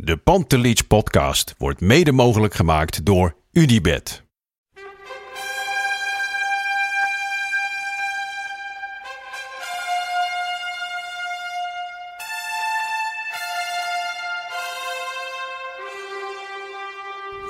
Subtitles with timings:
[0.00, 4.22] De Pantelich podcast wordt mede mogelijk gemaakt door Unibed.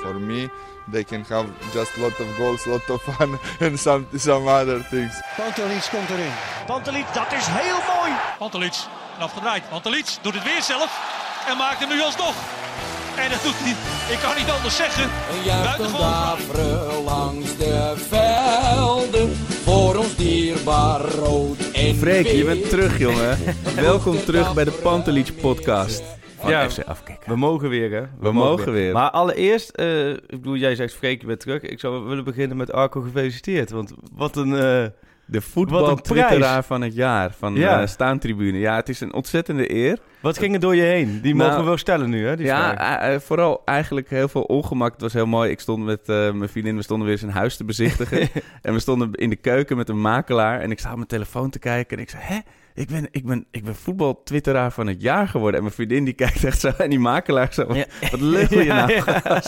[0.01, 0.49] For me,
[0.91, 5.21] they can have just lot of goals, lot of fun, and some some other things.
[5.35, 6.31] Pantelic komt erin.
[6.65, 8.11] Pantelic, dat is heel mooi.
[8.37, 8.75] Pantelic,
[9.19, 9.69] afgedraaid.
[9.69, 12.35] Pantelic doet het weer zelf en maakt hem nu alsnog.
[13.17, 13.75] En dat doet hij,
[14.13, 15.03] ik kan niet anders zeggen.
[15.03, 16.01] Een juichen Buitengewoon.
[16.01, 19.33] daveren langs de velden.
[19.63, 23.37] Voor ons dierbaar rood en Freek, je bent terug, jongen.
[23.89, 26.03] Welkom terug bij de Pantelich podcast.
[26.39, 26.69] Van Ja.
[26.69, 27.29] FC Afkikken.
[27.31, 28.03] We mogen weer, hè?
[28.19, 28.93] We, mogen weer.
[28.93, 31.61] Maar allereerst, eh, ik bedoel, jij zegt Freek, je bent terug.
[31.61, 33.69] Ik zou willen beginnen met Arco gefeliciteerd.
[33.71, 34.55] Want wat een...
[34.55, 34.85] eh,
[35.31, 37.79] De voetbaltwitteraar van het jaar, van Ja.
[37.79, 37.87] ja.
[37.87, 38.57] Staantribune.
[38.59, 39.97] Ja, het is een ontzettende eer.
[40.19, 41.21] wat ging er door je heen?
[41.21, 42.35] Die Nou, mogen we wel stellen nu, hè?
[42.35, 44.91] Die ja, eh, eh, vooral eigenlijk heel veel ongemak.
[44.91, 45.51] Het was heel mooi.
[45.51, 48.29] Ik stond met eh, mijn vriendin, we stonden weer zijn huis te bezichtigen.
[48.61, 50.59] en we stonden in de keuken met een makelaar.
[50.59, 51.97] En ik sta op mijn telefoon te kijken.
[51.97, 52.39] En ik zei, hè?
[52.79, 55.55] Ik ben, ik ben, ik ben voetbaltwitteraar van het jaar geworden.
[55.55, 56.67] En mijn vriendin die kijkt echt zo.
[56.77, 57.85] En die makelaar zo, wat, Ja.
[58.11, 58.93] wat lul je Ja, nou?
[58.93, 59.21] ja.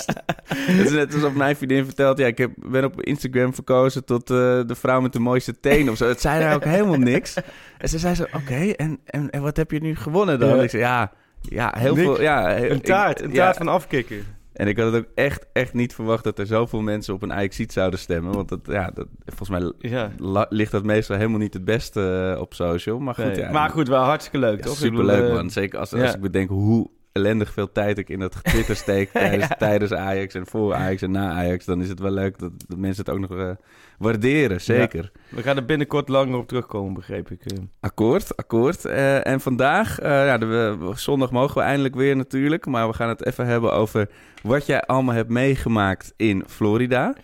[0.48, 2.18] Het is net alsof mijn vriendin vertelt...
[2.18, 5.92] Ja, ik heb, ben op Instagram verkozen tot eh, de vrouw met de mooiste tenen
[5.92, 6.08] of zo.
[6.08, 7.36] Het zei haar ook helemaal niks.
[7.78, 10.62] En ze zei zo, oké, en, en, en wat heb je nu gewonnen dan?
[10.64, 11.12] Ik zei, ja...
[11.42, 12.08] Ja, heel Niks.
[12.08, 12.22] veel.
[12.22, 13.36] Ja, Een taart, een ja.
[13.36, 14.26] taart van afkikken.
[14.54, 17.34] En ik had het ook echt, echt niet verwacht dat er zoveel mensen op een
[17.34, 18.34] ajax zouden stemmen.
[18.34, 20.12] Want dat, ja, dat, volgens mij Ja.
[20.50, 23.00] ligt dat meestal helemaal niet het beste eh, op social.
[23.00, 23.36] Maar goed, Nee.
[23.38, 24.76] ja, maar goed, wel hartstikke leuk, ja, toch?
[24.76, 25.50] Superleuk eh, man.
[25.50, 29.48] Zeker als, als ik bedenk hoe ellendig veel tijd ik in dat Twitter steek tijdens,
[29.58, 31.66] tijdens Ajax en voor Ajax en na Ajax.
[31.66, 33.52] Dan is het wel leuk dat, dat mensen het ook nog eh,
[33.98, 35.12] waarderen, zeker.
[35.30, 37.46] We gaan er binnenkort langer op terugkomen, begreep ik.
[37.46, 37.58] eh.
[37.80, 38.86] Akkoord, akkoord.
[38.86, 42.66] Eh, en vandaag, ja, de, zondag mogen we eindelijk weer natuurlijk.
[42.66, 44.10] Maar we gaan het even hebben over
[44.44, 47.16] wat jij allemaal hebt meegemaakt in Florida.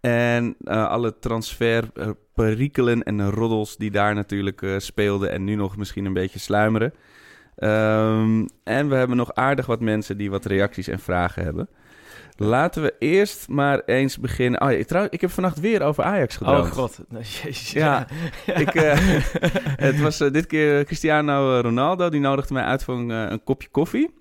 [0.00, 6.38] En alle transferperikelen en roddels die daar natuurlijk speelden en nu nog misschien een beetje
[6.38, 6.92] sluimeren.
[7.56, 11.68] Ehm, en we hebben nog aardig wat mensen die wat reacties en vragen hebben.
[12.38, 14.60] Laten we eerst maar eens beginnen.
[14.60, 16.66] Oh, ja, trouw, ik heb vannacht weer over Ajax gedroomd.
[16.66, 17.00] Oh god,
[17.42, 17.72] jezus.
[17.72, 18.06] Ja,
[18.64, 18.98] ik, eh,
[19.88, 22.08] het was eh, dit keer Cristiano Ronaldo.
[22.08, 24.14] Die nodigde mij uit voor een, eh, een kopje koffie.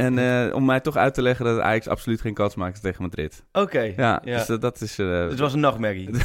[0.00, 0.18] En
[0.48, 3.44] eh, om mij toch uit te leggen dat Ajax absoluut geen kans maakte tegen Madrid.
[3.52, 4.36] Oké, Ja, ja.
[4.36, 4.98] dus dat, dat is...
[4.98, 6.10] eh, Het was een nachtmerrie.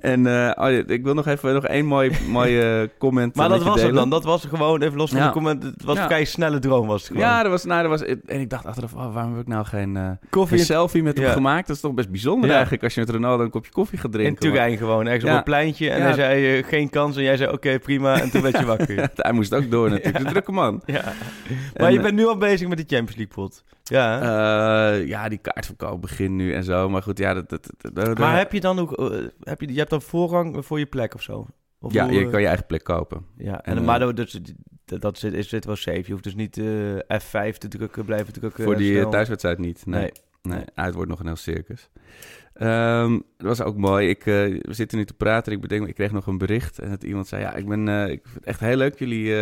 [0.00, 3.62] en eh, oh ik wil nog even nog één mooi, mooi eh, comment Maar dat
[3.62, 4.10] was het dan.
[4.10, 5.26] Dat was gewoon, even los van Ja.
[5.26, 6.02] de comment, het was Ja.
[6.02, 7.22] een vrij snelle droom was het gewoon.
[7.22, 10.18] Ja, er was, nou, was, en ik dacht achteraf, oh, waarom heb ik nou geen,
[10.30, 11.66] koffie geen in, selfie met hem gemaakt?
[11.66, 14.20] Dat is toch best bijzonder eigenlijk als je met Ronaldo een kopje koffie gaat in
[14.20, 14.40] drinken.
[14.40, 15.90] Turijn gewoon, ergens op een pleintje.
[15.90, 18.20] En hij zei geen kans en jij zei oké, prima.
[18.20, 18.82] En toen werd je wakker.
[19.14, 20.82] Hij moest ook door natuurlijk, een drukke man.
[20.86, 21.02] ja.
[21.76, 23.64] Maar En, je bent nu al bezig met de Champions League pot.
[23.82, 24.20] Ja.
[24.92, 26.88] Eh, ja, die kaartverkoop begint nu en zo.
[26.88, 27.48] Maar goed, ja, dat...
[27.48, 30.64] dat, dat- dat- maar heb je dan ook, eh, heb je, je hebt dan voorrang
[30.66, 31.46] voor je plek of zo?
[31.80, 33.24] Of ja, hoe, je eh, kan je eigen plek kopen.
[33.36, 34.40] Ja, en, en, maar dat, dat,
[35.00, 36.02] dat, zit, is zit wel safe.
[36.04, 38.64] Je hoeft dus niet eh, F5 te drukken, blijven drukken.
[38.64, 39.86] Voor die thuiswedstrijd niet.
[39.86, 40.10] Nee, Nee.
[40.56, 40.64] nee.
[40.74, 41.88] Het wordt nog een heel circus.
[42.54, 44.08] Ehm, dat was ook mooi.
[44.08, 45.52] Ik, eh, we zitten nu te praten.
[45.52, 46.78] Ik bedenk, ik kreeg nog een bericht.
[46.78, 49.34] En dat iemand zei: Ja, ik, ben, ik vind het echt heel leuk, jullie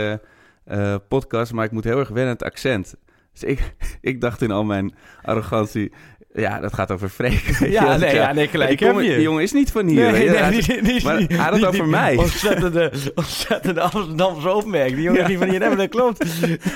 [0.65, 1.53] eh, podcast.
[1.53, 2.95] Maar ik moet heel erg wennen aan het accent.
[3.33, 5.93] Dus ik, ik dacht in al mijn arrogantie.
[6.35, 7.57] Ja, dat gaat over Freek.
[7.71, 9.15] Ja, nee, ja, nee, gelijk die, jongen, je.
[9.15, 10.13] die jongen is niet van hier.
[10.13, 12.17] Nee, nee, niet, niet, maar hij had het over mij.
[12.17, 14.95] Ontzettende, ontzettende Amsterdamse opmerking.
[14.95, 16.25] Die jongen is niet van hier, nee, maar dat klopt.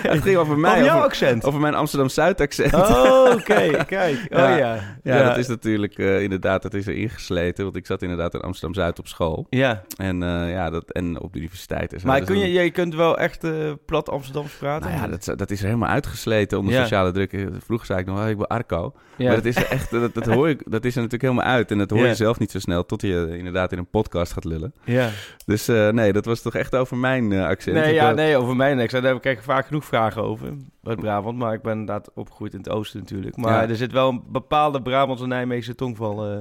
[0.03, 0.71] Het ging over mij.
[0.73, 1.45] Over jouw accent.
[1.45, 2.75] over mijn Amsterdam Zuid accent.
[2.75, 4.17] Oh, oké, kijk.
[4.31, 4.57] Oh Ja.
[4.57, 4.79] ja.
[5.03, 7.65] Ja, dat is natuurlijk eh, inderdaad, dat is er ingesleten.
[7.65, 9.47] Want ik zat inderdaad in Amsterdam-Zuid op school.
[9.51, 11.93] Ja, En, eh, ja, dat, en op de universiteit.
[11.93, 12.07] En zo.
[12.07, 13.53] maar Dus kun je, je kunt wel echt eh,
[13.87, 14.91] plat Amsterdams praten?
[14.91, 16.81] Nou ja, dat, dat is er helemaal uitgesleten onder Ja.
[16.83, 17.47] sociale druk.
[17.65, 18.93] Vroeger zei ik nog, oh, ik ben Arco.
[19.17, 19.31] Ja.
[19.47, 21.71] Is echt, dat, dat hoor ik, dat is er natuurlijk helemaal uit.
[21.71, 24.45] En dat hoor je zelf niet zo snel, tot je inderdaad in een podcast gaat
[24.45, 24.75] lullen.
[24.85, 25.11] Ja.
[25.47, 27.77] Dus eh, nee, dat was toch echt over mijn eh, accent.
[27.77, 28.93] Nee, Ik ja, nee, over mij niks.
[28.93, 30.49] Daar heb ik vaak genoeg vragen over.
[30.83, 33.37] Uit Brabant, maar ik ben inderdaad opgegroeid in het oosten natuurlijk.
[33.37, 33.69] Maar Ja.
[33.69, 36.37] er zit wel een bepaalde Brabantse Nijmeegse tongval eh,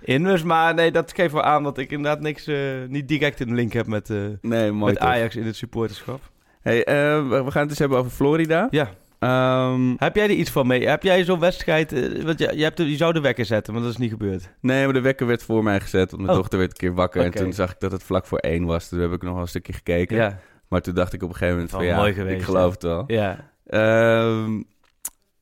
[0.00, 0.22] in.
[0.24, 2.56] Dus, maar nee, dat geeft wel aan dat ik inderdaad niks, eh,
[2.88, 4.98] niet direct een link heb met, eh, Nee, met.
[4.98, 6.20] Ajax in het supporterschap.
[6.60, 6.94] Hey, eh,
[7.28, 8.66] we we gaan het eens hebben over Florida.
[8.70, 8.90] Ja,
[9.24, 10.88] Ehm, Heb jij er iets van mee?
[10.88, 11.92] Heb jij zo'n wedstrijd...
[11.92, 14.48] eh, want je, je, hebt, je zou de wekker zetten, maar dat is niet gebeurd.
[14.60, 16.10] nee, maar de wekker werd voor mij gezet.
[16.10, 16.36] Want mijn Oh.
[16.40, 17.22] dochter werd een keer wakker.
[17.24, 18.88] En toen zag ik dat het vlak voor één was.
[18.88, 20.16] Toen heb ik nog wel een stukje gekeken.
[20.16, 20.38] Ja,
[20.68, 23.04] Maar toen dacht ik op een gegeven moment van ja, geweest, ik geloof het wel.
[23.06, 23.52] ja.
[23.66, 24.60] Ehm,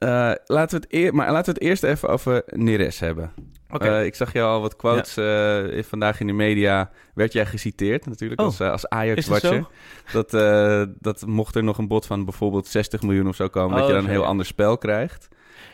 [0.02, 3.32] eh, laten, we het eer- maar laten we het eerst even over Neres hebben.
[3.80, 6.90] Eh, ik zag jou al wat quotes eh, vandaag in de media.
[7.14, 8.46] Werd jij geciteerd natuurlijk Oh.
[8.46, 9.66] als, als dat Ajax-watcher.
[10.12, 13.72] Dat, eh, dat mocht er nog een bod van bijvoorbeeld 60 miljoen of zo komen...
[13.72, 15.28] Oh, dat je dan een heel ander spel krijgt.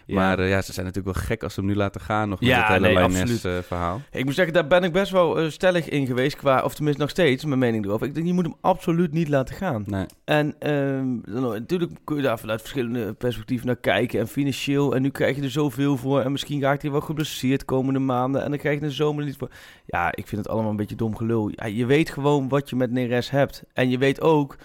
[0.08, 0.14] Ja.
[0.14, 2.40] Maar eh, ja, ze zijn natuurlijk wel gek als ze hem nu laten gaan nog
[2.40, 4.00] met Ja, het hele nee, eh, verhaal.
[4.10, 6.37] Ik moet zeggen, daar ben ik best wel eh, stellig in geweest.
[6.37, 8.06] Qua, of tenminste nog steeds, mijn mening erover.
[8.06, 9.84] Ik denk, je moet hem absoluut niet laten gaan.
[9.87, 10.06] Nee.
[10.25, 14.20] En ehm, natuurlijk kun je daar vanuit verschillende perspectieven naar kijken.
[14.20, 14.94] En financieel.
[14.94, 16.20] En nu krijg je er zoveel voor.
[16.20, 18.43] En misschien raakt hij wel geblesseerd komende maanden.
[18.43, 19.50] En dan krijg je de zomer niet voor.
[19.87, 21.50] Ja, ik vind het allemaal een beetje dom gelul.
[21.54, 23.62] Ja, je weet gewoon wat je met Neres hebt.
[23.72, 24.56] En je weet ook.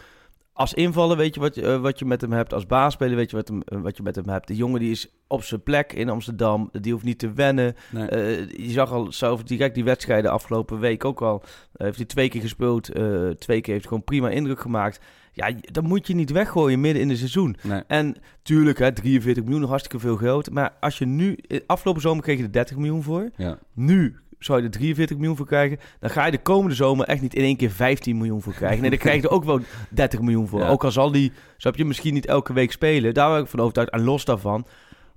[0.53, 2.53] Als invaller weet je wat, je, eh, wat je met hem hebt.
[2.53, 4.47] Als baasspeler weet je wat, hem, eh, wat je met hem hebt.
[4.47, 6.69] De jongen die is op zijn plek in Amsterdam.
[6.71, 7.75] Die hoeft niet te wennen.
[7.91, 8.07] Nee.
[8.07, 11.43] Eh, je zag al zelf direct die wedstrijden afgelopen week ook al.
[11.73, 12.91] Heeft hij twee keer gespeeld.
[13.39, 14.99] twee keer heeft gewoon prima indruk gemaakt.
[15.31, 17.55] Ja, dan moet je niet weggooien midden in het seizoen.
[17.61, 17.83] nee.
[17.87, 20.51] En tuurlijk, hè, 43 miljoen, nog hartstikke veel geld.
[20.51, 21.37] Maar als je nu...
[21.65, 23.29] Afgelopen zomer kreeg je er 30 miljoen voor.
[23.35, 23.59] Ja.
[23.73, 25.79] Nu zou je er 43 miljoen voor krijgen.
[25.99, 28.81] Dan ga je de komende zomer echt niet in één keer 15 miljoen voor krijgen.
[28.81, 29.59] Nee, dan krijg je er ook wel
[29.89, 30.59] 30 miljoen voor.
[30.59, 30.67] Ja.
[30.69, 31.31] Ook al zal die...
[31.57, 33.13] Zo heb je misschien niet elke week spelen.
[33.13, 33.91] Daar ben ik van overtuigd.
[33.91, 34.65] En los daarvan...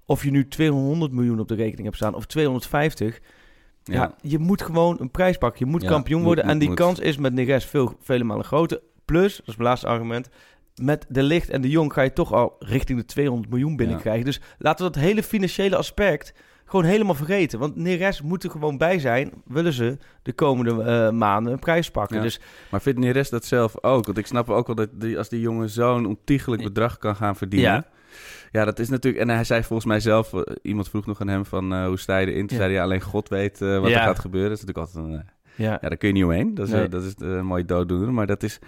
[0.08, 3.20] Of je nu 200 miljoen op de rekening hebt staan of 250...
[3.82, 3.94] Ja.
[3.94, 4.14] Ja.
[4.20, 5.64] je moet gewoon een prijs pakken.
[5.64, 6.44] Je moet Ja, kampioen moet, worden.
[6.44, 6.78] moet, en die moet.
[6.78, 8.80] kans is met Neres veel, vele malen groter.
[9.04, 10.28] Plus, dat is mijn laatste argument...
[10.82, 14.24] Met de Licht en de Jong ga je toch al richting de 200 miljoen binnenkrijgen.
[14.24, 16.34] Dus laten we dat hele financiële aspect
[16.66, 17.58] gewoon helemaal vergeten.
[17.58, 19.32] Want Neres moet er gewoon bij zijn.
[19.44, 22.16] Willen ze de komende eh, maanden een prijs pakken.
[22.16, 22.22] Ja.
[22.22, 22.40] Dus
[22.70, 24.06] Maar vindt Neres dat zelf ook?
[24.06, 27.36] Want ik snap ook wel dat die, als die jongen zo'n ontiegelijk bedrag kan gaan
[27.36, 27.70] verdienen.
[27.70, 27.86] Ja.
[28.52, 28.64] Ja.
[28.64, 29.22] dat is natuurlijk...
[29.22, 30.32] En hij zei volgens mij zelf...
[30.32, 32.46] eh, iemand vroeg nog aan hem van eh, hoe sta je erin?
[32.46, 32.62] Toen Ja.
[32.62, 33.82] zei hij alleen God weet wat Ja.
[34.00, 34.50] er gaat gebeuren.
[34.50, 35.24] Dat is natuurlijk altijd een...
[35.64, 36.54] ja, ja, daar kun je niet omheen.
[36.54, 36.88] Dat is, Nee.
[36.88, 38.12] dat is een mooie dooddoener.
[38.12, 38.58] Maar dat is...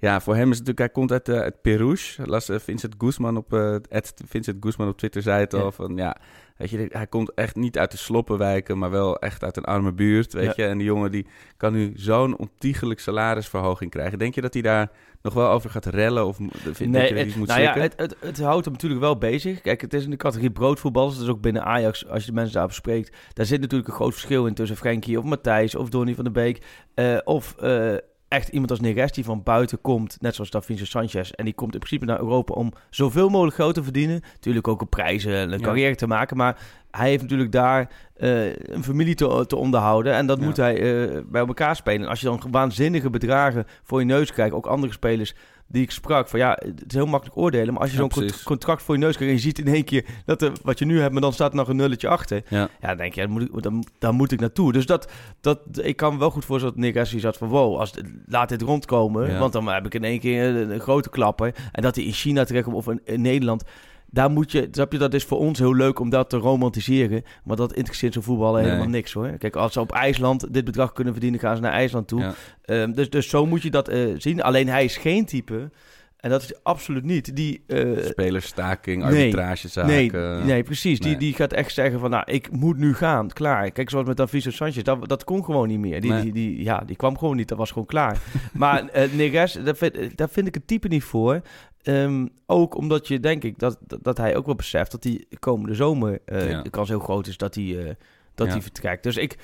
[0.00, 0.78] Ja, voor hem is het natuurlijk...
[0.78, 2.26] Hij komt uit, uit Perouge.
[2.26, 3.78] Las Vincent Guzman op...
[4.26, 5.72] Vincent Guzman op Twitter zei het al.
[5.72, 6.16] Van ja...
[6.58, 9.92] Weet je, hij komt echt niet uit de sloppenwijken, maar wel echt uit een arme
[9.92, 10.52] buurt, weet Ja.
[10.56, 10.64] je.
[10.70, 11.26] En die jongen die
[11.56, 14.18] kan nu zo'n ontiegelijk salarisverhoging krijgen.
[14.18, 14.90] Denk je dat hij daar
[15.22, 16.26] nog wel over gaat rellen?
[16.26, 18.74] Of vind je dat hij het, iets moet nou ja, het, het, het houdt hem
[18.74, 19.60] natuurlijk wel bezig.
[19.60, 21.18] Kijk, het is in de categorie broodvoetballers.
[21.18, 23.16] Dus ook binnen Ajax, als je de mensen daarover spreekt.
[23.32, 26.32] Daar zit natuurlijk een groot verschil in tussen Frenkie of Matthijs of Donny van der
[26.32, 26.62] Beek.
[26.94, 27.94] eh, of eh,
[28.28, 30.16] echt iemand als Neres die van buiten komt.
[30.20, 31.30] Net zoals Davinci Sanchez.
[31.30, 34.20] En die komt in principe naar Europa om zoveel mogelijk geld te verdienen.
[34.34, 35.64] Natuurlijk ook op prijzen en een Ja.
[35.64, 36.36] carrière te maken.
[36.36, 36.58] Maar
[36.90, 40.12] hij heeft natuurlijk daar eh, een familie te, te onderhouden.
[40.14, 40.44] En dat Ja.
[40.44, 42.02] moet hij eh, bij elkaar spelen.
[42.02, 45.34] En als je dan waanzinnige bedragen voor je neus krijgt, ook andere spelers
[45.70, 47.72] die ik sprak, van ja, het is heel makkelijk oordelen.
[47.72, 49.74] Maar als je Ja, zo'n cont- contract voor je neus krijgt en je ziet in
[49.74, 52.08] één keer dat er, wat je nu hebt, maar dan staat er nog een nulletje
[52.08, 52.42] achter.
[52.48, 52.68] Ja.
[52.80, 54.72] Ja, dan denk je, dan moet ik, dan, dan moet ik naartoe.
[54.72, 57.92] Dus dat, dat, ik kan me wel goed voorstellen dat Nick zat van, wow, als,
[58.26, 59.30] laat dit rondkomen.
[59.30, 59.38] Ja.
[59.38, 61.54] Want dan heb ik in één keer een, een grote klapper.
[61.72, 63.62] En dat hij in China terechtkomt of in, in Nederland.
[64.10, 67.22] Daar moet je, snap je, dat is voor ons heel leuk om dat te romantiseren.
[67.44, 68.70] Maar dat interesseert zo'n voetballer Nee.
[68.70, 69.28] helemaal niks hoor.
[69.38, 72.20] Kijk, als ze op IJsland dit bedrag kunnen verdienen, gaan ze naar IJsland toe.
[72.20, 72.34] Ja.
[72.64, 74.42] Ehm, dus, dus zo moet je dat eh, zien.
[74.42, 75.70] Alleen hij is geen type,
[76.18, 77.62] en dat is absoluut niet, die...
[77.66, 79.12] eh, Spelerstaking, nee.
[79.24, 79.90] arbitragezaken.
[79.90, 80.10] Nee,
[80.44, 80.98] nee, precies.
[81.00, 81.18] Die, nee.
[81.18, 83.28] die gaat echt zeggen van, nou, ik moet nu gaan.
[83.28, 83.70] Klaar.
[83.70, 86.00] Kijk, zoals met Daviso Sanchez, dat, dat kon gewoon niet meer.
[86.00, 86.22] Die, Nee.
[86.22, 87.48] die, die, ja, die kwam gewoon niet.
[87.48, 88.18] Dat was gewoon klaar.
[88.52, 91.40] maar eh Neres, daar vind, daar vind ik het type niet voor.
[91.82, 95.74] Ehm, ook omdat je, denk ik, dat, dat, hij ook wel beseft dat hij komende
[95.74, 96.62] zomer eh, Ja.
[96.62, 97.94] de kans heel groot is dat hij, eh,
[98.34, 98.52] dat Ja.
[98.52, 99.02] hij vertrekt.
[99.02, 99.36] Dus ik,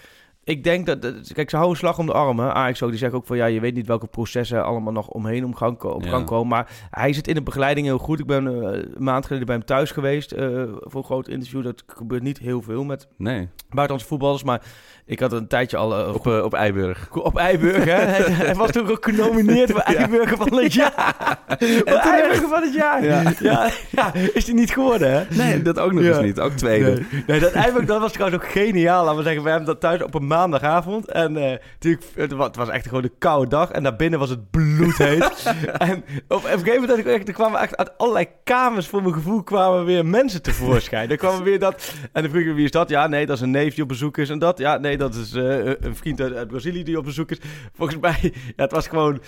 [0.44, 0.98] ik denk dat,
[1.32, 2.54] kijk, ze houden een slag om de armen.
[2.54, 5.44] Ajax ook, die zeggen ook van, ja, je weet niet welke processen allemaal nog omheen
[5.44, 6.10] om gang, op Ja.
[6.10, 6.48] gang komen.
[6.48, 8.20] Maar hij zit in de begeleiding heel goed.
[8.20, 10.46] Ik ben eh, een maand geleden bij hem thuis geweest eh,
[10.80, 11.62] voor een groot interview.
[11.62, 14.62] Dat gebeurt niet heel veel met Nee, buitenlandse voetballers, maar
[15.06, 17.08] ik had een tijdje al eh, op, eh, op Eiburg.
[17.12, 17.90] op Eiburg, hè?
[18.14, 21.16] hij, hij was toen ook genomineerd voor Eiburger van het jaar.
[21.84, 23.04] voor Eiburger van het jaar.
[23.04, 23.22] Ja.
[23.40, 23.70] Ja.
[23.90, 25.22] Ja, is hij niet geworden, hè?
[25.36, 26.40] Nee, dat ook nog eens niet.
[26.40, 26.90] Ook tweede.
[26.90, 29.02] Nee, nee dat, Eiburg, dat was trouwens ook geniaal.
[29.04, 31.10] Laten we zeggen, we hebben dat thuis op een maandagavond.
[31.10, 33.70] En eh, natuurlijk, het wa- het was echt gewoon een koude dag.
[33.70, 35.54] En daar binnen was het bloedheet.
[35.78, 39.14] en op, een gegeven moment, ik echt, er kwamen echt uit allerlei kamers voor mijn
[39.14, 41.10] gevoel kwamen weer mensen tevoorschijn.
[41.10, 41.92] Er kwamen weer dat...
[42.12, 42.88] En dan vroeg ik, wie is dat?
[42.88, 44.30] Ja, nee, dat is een neef die op bezoek is.
[44.30, 47.30] En dat, ja, nee, dat is eh, een vriend uit, uit Brazilië die op bezoek
[47.30, 47.38] is.
[47.74, 49.20] Volgens mij, ja, het was gewoon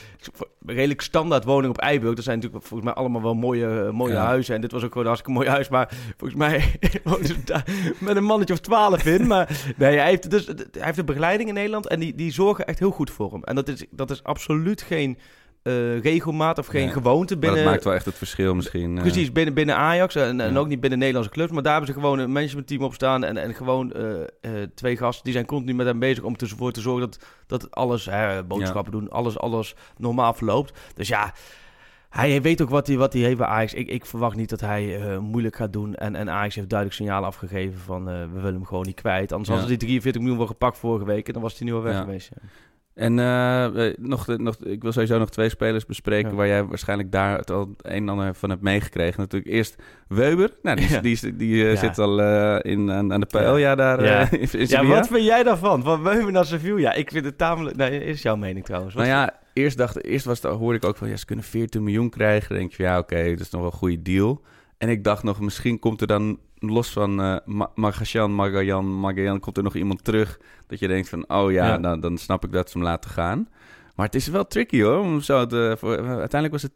[0.66, 2.16] redelijk standaard woning op Eiburg.
[2.16, 4.24] Er zijn natuurlijk volgens mij allemaal wel mooie, eh, mooie Ja.
[4.24, 4.54] huizen.
[4.54, 5.68] En dit was ook gewoon een hartstikke mooi huis.
[5.68, 6.60] Maar volgens mij
[7.26, 7.64] ze daar
[7.98, 9.26] met een mannetje of twaalf in.
[9.26, 11.88] Maar nee, hij heeft, dus, hij heeft een begeleiding in Nederland.
[11.88, 13.44] En die, die zorgen echt heel goed voor hem.
[13.44, 15.18] En dat is, dat is absoluut geen
[15.66, 17.62] eh, regelmaat of geen Nee, gewoonte Maar binnen...
[17.62, 18.96] dat maakt wel echt het verschil misschien.
[18.96, 19.02] eh.
[19.02, 21.52] Precies, binnen, binnen Ajax en, ook niet binnen Nederlandse clubs.
[21.52, 23.24] Maar daar hebben ze gewoon een managementteam op staan.
[23.24, 26.80] En, en gewoon eh, twee gasten die zijn continu met hem bezig om ervoor te
[26.80, 30.78] zorgen dat, dat alles, hè, boodschappen doen, alles, alles normaal verloopt.
[30.94, 31.32] Dus ja,
[32.10, 33.74] hij weet ook wat hij, wat hij heeft bij Ajax.
[33.74, 35.94] Ik, ik verwacht niet dat hij moeilijk gaat doen.
[35.94, 39.32] En, en Ajax heeft duidelijk signaal afgegeven van we willen hem gewoon niet kwijt.
[39.32, 39.54] Anders Ja.
[39.56, 41.82] hadden ze die 43 miljoen wel gepakt vorige week en dan was hij nu al
[41.82, 42.00] weg Ja.
[42.00, 42.30] geweest.
[42.34, 42.48] ja.
[42.96, 46.30] En eh, eh, nog, de- nog, ik wil sowieso nog twee spelers bespreken...
[46.30, 46.36] Ja.
[46.36, 49.20] waar jij waarscheinlijk daar het al een en ander van hebt meegekregen.
[49.20, 49.76] Natuurlijk eerst
[50.08, 50.50] Weber.
[50.62, 51.00] Nou, die, Ja.
[51.36, 51.78] die, eh, Ja.
[51.78, 52.20] zit al
[52.60, 54.30] in, aan, aan de paella daar Ja.
[54.30, 55.82] in, in Ja, wat vind jij daarvan?
[55.82, 56.92] Van Weuven naar Sevilla?
[56.92, 57.76] Ik vind het tamelijk...
[57.76, 58.94] Nee, is jouw mening trouwens.
[58.94, 61.08] Wat Nou ja, eerst, dacht, eerst was het, hoorde ik ook van...
[61.08, 62.48] ja, ze kunnen 14 miljoen krijgen.
[62.48, 64.42] Dan denk je van, ja, oké, dat is nog wel een goede deal.
[64.78, 66.38] En ik dacht nog, misschien komt er dan...
[66.58, 69.40] los van eh Ma- Magashan, Magajan, Magajan...
[69.40, 70.40] komt er nog iemand terug...
[70.66, 71.78] dat je denkt van, oh ja, Ja.
[71.78, 73.48] Dan, dan snap ik dat ze hem laten gaan.
[73.94, 75.22] Maar het is wel tricky hoor.
[75.22, 76.72] Zo te, voor, uiteindelijk was het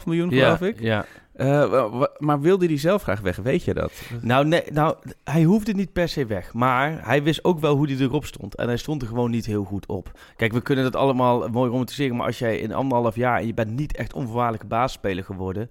[0.00, 0.80] 10,5 miljoen, ja, geloof ik.
[0.80, 1.06] Ja.
[1.32, 3.36] Eh, maar wilde hij zelf graag weg?
[3.36, 3.92] Weet je dat?
[4.20, 6.52] Nou, nee, nou, hij hoefde niet per se weg.
[6.52, 8.54] Maar hij wist ook wel hoe hij erop stond.
[8.54, 10.10] En hij stond er gewoon niet heel goed op.
[10.36, 12.16] Kijk, we kunnen dat allemaal mooi romantiseren.
[12.16, 13.38] Maar als jij in anderhalf jaar...
[13.38, 15.70] en je bent niet echt onvoorwaardelijke basisspeler geworden...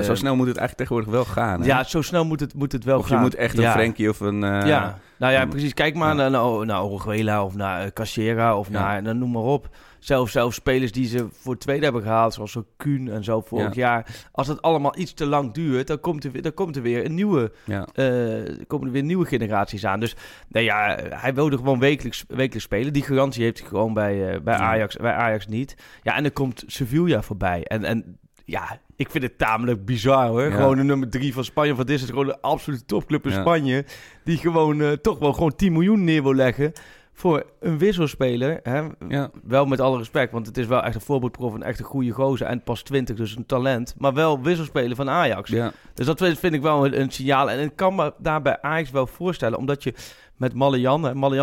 [0.00, 1.60] zo eh, snel moet het eigenlijk tegenwoordig wel gaan.
[1.60, 1.66] Hè?
[1.66, 3.16] Ja, zo snel moet het, moet het wel of gaan.
[3.16, 3.72] je moet echt een ja.
[3.72, 4.44] Frenkie of een...
[4.44, 5.74] eh, ja, nou ja, een- precies.
[5.74, 9.42] Kijk maar naar, naar, naar Oruguela of naar uh, Casera of naar, nou, noem maar
[9.42, 9.68] op.
[9.98, 13.74] Zelfs, spelers die ze voor het tweede hebben gehaald, zoals zo Kuhn en zo vorig
[13.74, 14.06] jaar.
[14.32, 17.04] Als het allemaal iets te lang duurt, dan komt er, weer- dan komt er weer
[17.04, 20.00] een nieuwe, eh, komen er weer nieuwe generaties aan.
[20.00, 20.16] Dus
[20.48, 22.92] nou ja, hij wilde gewoon wekelijks, wekelijks spelen.
[22.92, 24.60] Die garantie heeft hij gewoon bij, eh, bij, Ja.
[24.60, 25.76] Ajax, bij Ajax niet.
[26.02, 27.64] Ja, en dan komt Sevilla voorbij.
[27.64, 30.42] En, en ja, ik vind het tamelijk bizar hoor.
[30.42, 30.56] Ja.
[30.56, 31.74] Gewoon de nummer drie van Spanje.
[31.84, 33.40] Dit is gewoon een absolute topclub in Ja.
[33.40, 33.84] Spanje.
[34.24, 36.72] Die gewoon eh, toch wel gewoon 10 miljoen neer wil leggen.
[37.14, 38.60] Voor een wisselspeler.
[38.62, 38.82] Hè?
[39.08, 39.30] Ja.
[39.44, 40.32] Wel met alle respect.
[40.32, 41.54] Want het is wel echt een voorbeeldprof.
[41.54, 42.46] Een echt een goede gozer.
[42.46, 43.94] En pas 20, dus een talent.
[43.98, 45.50] Maar wel wisselspeler van Ajax.
[45.50, 45.72] ja.
[45.94, 47.50] Dus dat vind ik wel een, een signaal.
[47.50, 49.58] En ik kan me daar bij Ajax wel voorstellen.
[49.58, 49.94] Omdat je
[50.36, 51.00] met Mallejan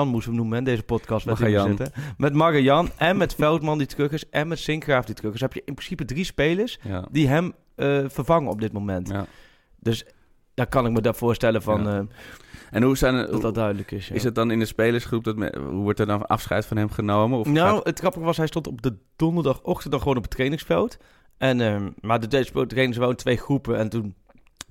[0.08, 1.26] moesten we hem noemen in deze podcast.
[1.26, 1.92] met zitten.
[2.18, 4.30] Met Magajan en met Veldman die terug is.
[4.30, 5.42] En met Sinkgraaf die terug is.
[5.42, 7.08] heb je in principe drie spelers ja.
[7.12, 9.08] die hem eh, vervangen op dit moment.
[9.08, 9.26] ja.
[9.80, 10.06] Dus
[10.54, 11.98] daar kan ik me daar voorstellen van, Ja.
[11.98, 12.04] eh,
[12.72, 14.10] En hoe zijn dat dat duidelijk is.
[14.10, 16.90] Is het dan in de spelersgroep, dat me- hoe wordt er dan afscheid van hem
[16.90, 17.40] genomen?
[17.40, 20.32] Of nou, gaat- het grappige was, hij stond op de donderdagochtend dan gewoon op het
[20.32, 20.98] trainingsveld.
[21.38, 23.78] En, ehm, maar de deze trainen ze wel in twee groepen.
[23.78, 24.16] En toen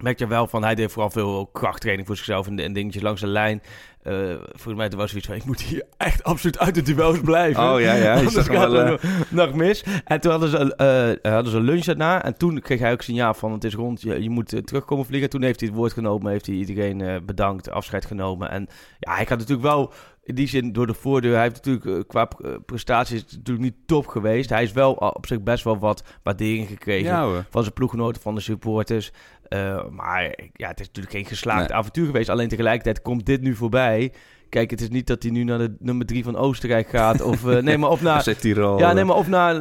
[0.03, 3.21] merkte je wel van, hij deed vooral veel krachttraining voor zichzelf en, en dingetjes langs
[3.21, 3.63] de lijn.
[4.03, 4.15] Eh
[4.53, 7.73] volgens mij was zoiets van, ik moet hier echt absoluut uit de duels blijven.
[7.73, 8.15] Oh ja, ja.
[8.19, 9.85] Anders gaat wel, eh, nog- mis.
[10.05, 10.75] En toen hadden ze,
[11.23, 12.25] eh, hadden ze lunch daarna.
[12.25, 15.31] En toen kreeg hij ook signaal van, het is rond, je, je moet terugkomen vliegen.
[15.31, 18.51] Toen heeft hij het woord genomen, heeft hij iedereen bedankt, afscheid genomen.
[18.51, 18.67] En
[18.99, 21.33] ja, hij gaat natuurlijk wel, in die zin, door de voordeur.
[21.35, 22.29] Hij heeft natuurlijk qua
[22.67, 24.51] prestaties natuurlijk niet top geweest.
[24.51, 28.35] Hij is wel op zich best wel wat waardering gekregen ja van zijn ploeggenoten, van
[28.35, 29.13] de supporters.
[29.49, 31.77] Eh, maar ja, het is natuurlijk geen geslaagd Nee.
[31.77, 32.29] avontuur geweest.
[32.29, 34.13] Alleen tegelijkertijd komt dit nu voorbij.
[34.49, 37.21] Kijk, het is niet dat hij nu naar de nummer drie van Oostenrijk gaat.
[37.23, 38.23] Of, eh, nee, maar of naar...
[38.23, 38.79] Tirol.
[38.79, 39.55] Ja, nee, maar of naar,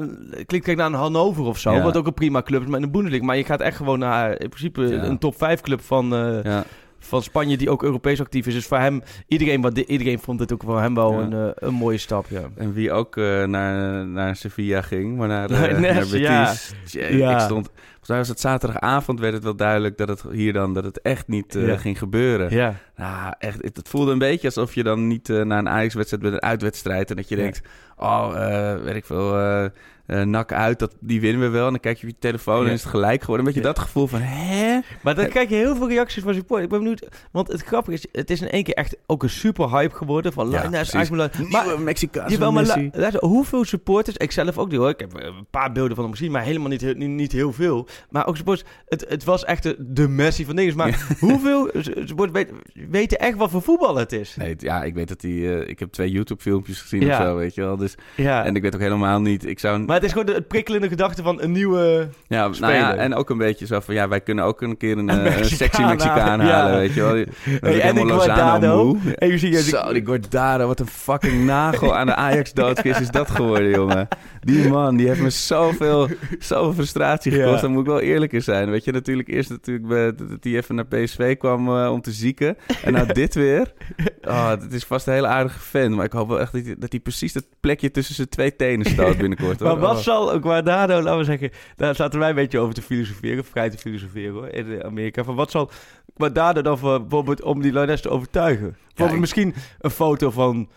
[0.45, 1.71] klinkt kijk naar een Hannover of zo.
[1.73, 1.81] Ja.
[1.83, 3.25] Wat ook een prima club is, maar in de Bundesliga.
[3.25, 5.03] Maar je gaat echt gewoon naar, in principe, Ja.
[5.03, 6.63] een top 5 club van, eh, Ja.
[6.99, 8.53] van Spanje die ook Europees actief is.
[8.53, 11.19] Dus voor hem, iedereen, wat, iedereen vond het ook voor hem wel Ja.
[11.19, 12.41] een, een mooie stap, ja.
[12.55, 15.49] En wie ook naar, naar Sevilla ging, maar naar,
[15.81, 16.73] Naar Betis.
[16.91, 17.33] ja.
[17.33, 17.69] Ik stond,
[18.07, 21.27] mij was het zaterdagavond, werd het wel duidelijk dat het hier dan, dat het echt
[21.27, 21.77] niet eh, Ja.
[21.77, 22.51] ging gebeuren.
[22.53, 25.69] Ja, Nou, echt, het, het voelde een beetje alsof je dan niet eh, naar een
[25.69, 27.41] Ajax-wedstrijd met een uitwedstrijd en dat je Ja.
[27.41, 27.61] denkt,
[27.97, 29.69] oh, eh weet ik veel,
[30.07, 31.65] nak uit, dat, die winnen we wel.
[31.65, 32.67] En dan kijk je op je telefoon Ja.
[32.67, 33.45] en is het gelijk geworden.
[33.45, 34.79] Een beetje dat gevoel van, hè?
[35.01, 36.63] Maar dan krijg je heel veel reacties van support.
[36.63, 39.29] Ik ben benieuwd, want het grappige is, het is in één keer echt ook een
[39.29, 40.93] super hype geworden van Ja, precies.
[40.93, 41.09] Ajax,
[41.49, 45.13] Maar Mexicaanse Jawel, maar lu- luister, hoeveel supporters, ik zelf ook niet hoor, ik heb
[45.13, 47.87] een paar beelden van hem gezien, maar helemaal niet, niet, niet heel veel.
[48.09, 50.75] Maar ook supporters, het, het was echt de, de Messi van dingen.
[50.77, 51.69] Maar hoeveel
[52.05, 52.51] supporters weet-
[52.89, 54.35] weten echt wat voor voetbal het is?
[54.35, 55.53] Nee, ja, ik weet dat die.
[55.59, 57.19] eh, ik heb twee YouTube-filmpjes gezien Ja.
[57.19, 57.77] of zo, weet je wel.
[57.77, 58.45] Dus, Ja.
[58.45, 59.45] En ik weet ook helemaal niet.
[59.45, 59.79] Ik zou.
[59.79, 62.07] maar het is gewoon de, het prikkelende gedachte van een nieuwe...
[62.27, 63.93] ja, nou ja, en ook een beetje zo van.
[63.93, 67.01] Ja, wij kunnen ook een keer een, Een eh, een sexy Mexicaan halen, weet je
[67.01, 67.13] wel.
[67.59, 68.85] Hey, en die Guardado.
[68.85, 69.15] moe.
[69.15, 72.99] En je ziet, je ziet- Zo, die Guardado, wat een fucking nagel aan de Ajax-doodkist
[72.99, 74.07] is dat geworden, jongen.
[74.39, 76.07] Die man, die heeft me zoveel,
[76.39, 77.55] zoveel frustratie gekost.
[77.55, 77.61] Ja.
[77.61, 78.69] Dan moet ik wel eerlijker zijn.
[78.69, 82.57] Weet je, natuurlijk eerst natuurlijk dat hij even naar PSV kwam eh, om te zieken.
[82.83, 83.73] En nou dit weer.
[84.21, 85.95] Oh, het is vast een hele aardige fan.
[85.95, 88.55] Maar ik hoop wel echt dat hij, dat hij precies dat plekje tussen zijn twee
[88.55, 89.59] tenen stoot binnenkort.
[89.59, 89.67] hoor.
[89.69, 90.01] Maar wat Oh.
[90.03, 93.77] zal Guardado, laten we zeggen, daar zaten wij een beetje over te filosoferen, vrij te
[93.77, 95.23] filosoferen hoor, in Amerika.
[95.23, 95.69] Van wat zal
[96.17, 98.75] Guardado dan voor, bijvoorbeeld om die Lioness te overtuigen?
[98.87, 100.69] Bijvoorbeeld ik- misschien een foto van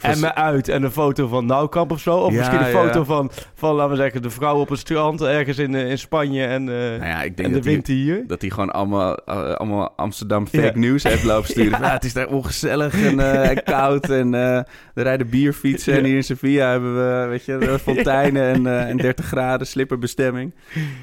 [0.00, 2.16] en me uit en een foto van Nauwkamp of zo.
[2.16, 2.84] Of Ja, misschien een ja.
[2.86, 5.98] foto van, van, laten we zeggen, de vrouw op het strand ergens in, eh, in
[5.98, 8.24] Spanje en, eh, Nou ja, ik denk en de dat hij, wind hier.
[8.26, 11.82] dat hij gewoon allemaal, eh, allemaal Amsterdam fake news heeft lopen sturen.
[11.82, 15.94] "Ah, het is daar ongezellig en, en koud en er rijden bierfietsen.
[15.94, 20.54] En hier in Sevilla hebben we, weet je, fonteinen en, en 30 graden slipperbestemming.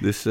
[0.02, 0.24] Dus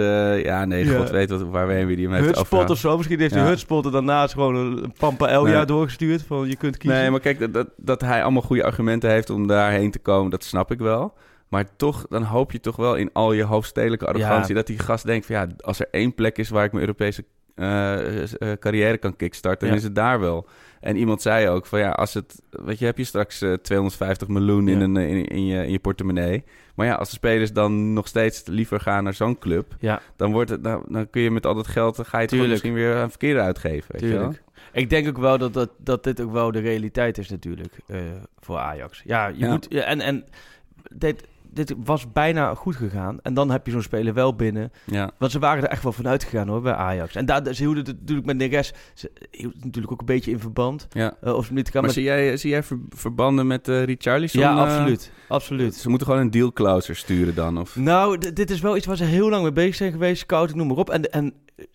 [0.42, 2.96] ja, nee, god weet wat, waar we wie die hem heeft Hutspot of zo.
[2.96, 3.44] Misschien heeft hij.
[3.44, 5.64] Hutspot en daarnaast gewoon een Pampa Elja Nee.
[5.64, 6.22] doorgestuurd.
[6.26, 7.00] Van je kunt kiezen.
[7.00, 10.30] Nee, maar kijk, dat, dat, dat hij allemaal goede argumenten heeft om daarheen te komen,
[10.30, 11.14] dat snap ik wel.
[11.48, 14.54] Maar toch, dan hoop je toch wel in al je hoofdstedelijke arrogantie...
[14.54, 17.24] dat die gast denkt van ja, als er één plek is waar ik mijn Europese
[17.54, 19.60] eh, eh, carrière kan kickstarten...
[19.60, 19.74] dan Ja.
[19.76, 20.46] is het daar wel.
[20.80, 22.42] En iemand zei ook van ja, als het...
[22.50, 25.70] Weet je, heb je straks eh, 250 miljoen in, een, eh, in, in, je, in
[25.70, 26.44] je portemonnee.
[26.74, 29.76] Maar ja, als de spelers dan nog steeds liever gaan naar zo'n club...
[29.78, 31.96] Ja, dan, wordt het, dan, dan kun je met al dat geld...
[31.96, 33.92] dan ga je het misschien weer aan verkeerde uitgeven.
[33.92, 34.34] Weet je wel?
[34.72, 38.00] Ik denk ook wel dat, dat, dat dit ook wel de realiteit is natuurlijk eh,
[38.40, 39.02] voor Ajax.
[39.04, 39.50] Ja, je Ja.
[39.50, 39.68] moet...
[39.68, 40.24] En en
[40.94, 43.18] dit, dit was bijna goed gegaan.
[43.22, 44.72] En dan heb je zo'n speler wel binnen.
[44.84, 45.10] Ja.
[45.18, 47.14] Want ze waren er echt wel vanuit gegaan hoor, bij Ajax.
[47.14, 48.72] En daar, ze hielden het natuurlijk met Neres...
[48.94, 50.86] Ze hielden het natuurlijk ook een beetje in verband.
[50.92, 51.14] ja.
[51.20, 51.92] eh, of ze niet Maar met...
[51.92, 54.40] zie jij, zie jij ver- verbanden met eh Richarlison?
[54.42, 55.12] Ja, absoluut.
[55.28, 55.74] Absoluut.
[55.74, 57.58] Ze moeten gewoon een deal closer sturen dan?
[57.58, 57.76] Of...
[57.76, 60.20] Nou, dit is wel iets waar ze heel lang mee bezig zijn geweest.
[60.20, 60.90] Scouting, noem maar op.
[60.90, 61.32] En, en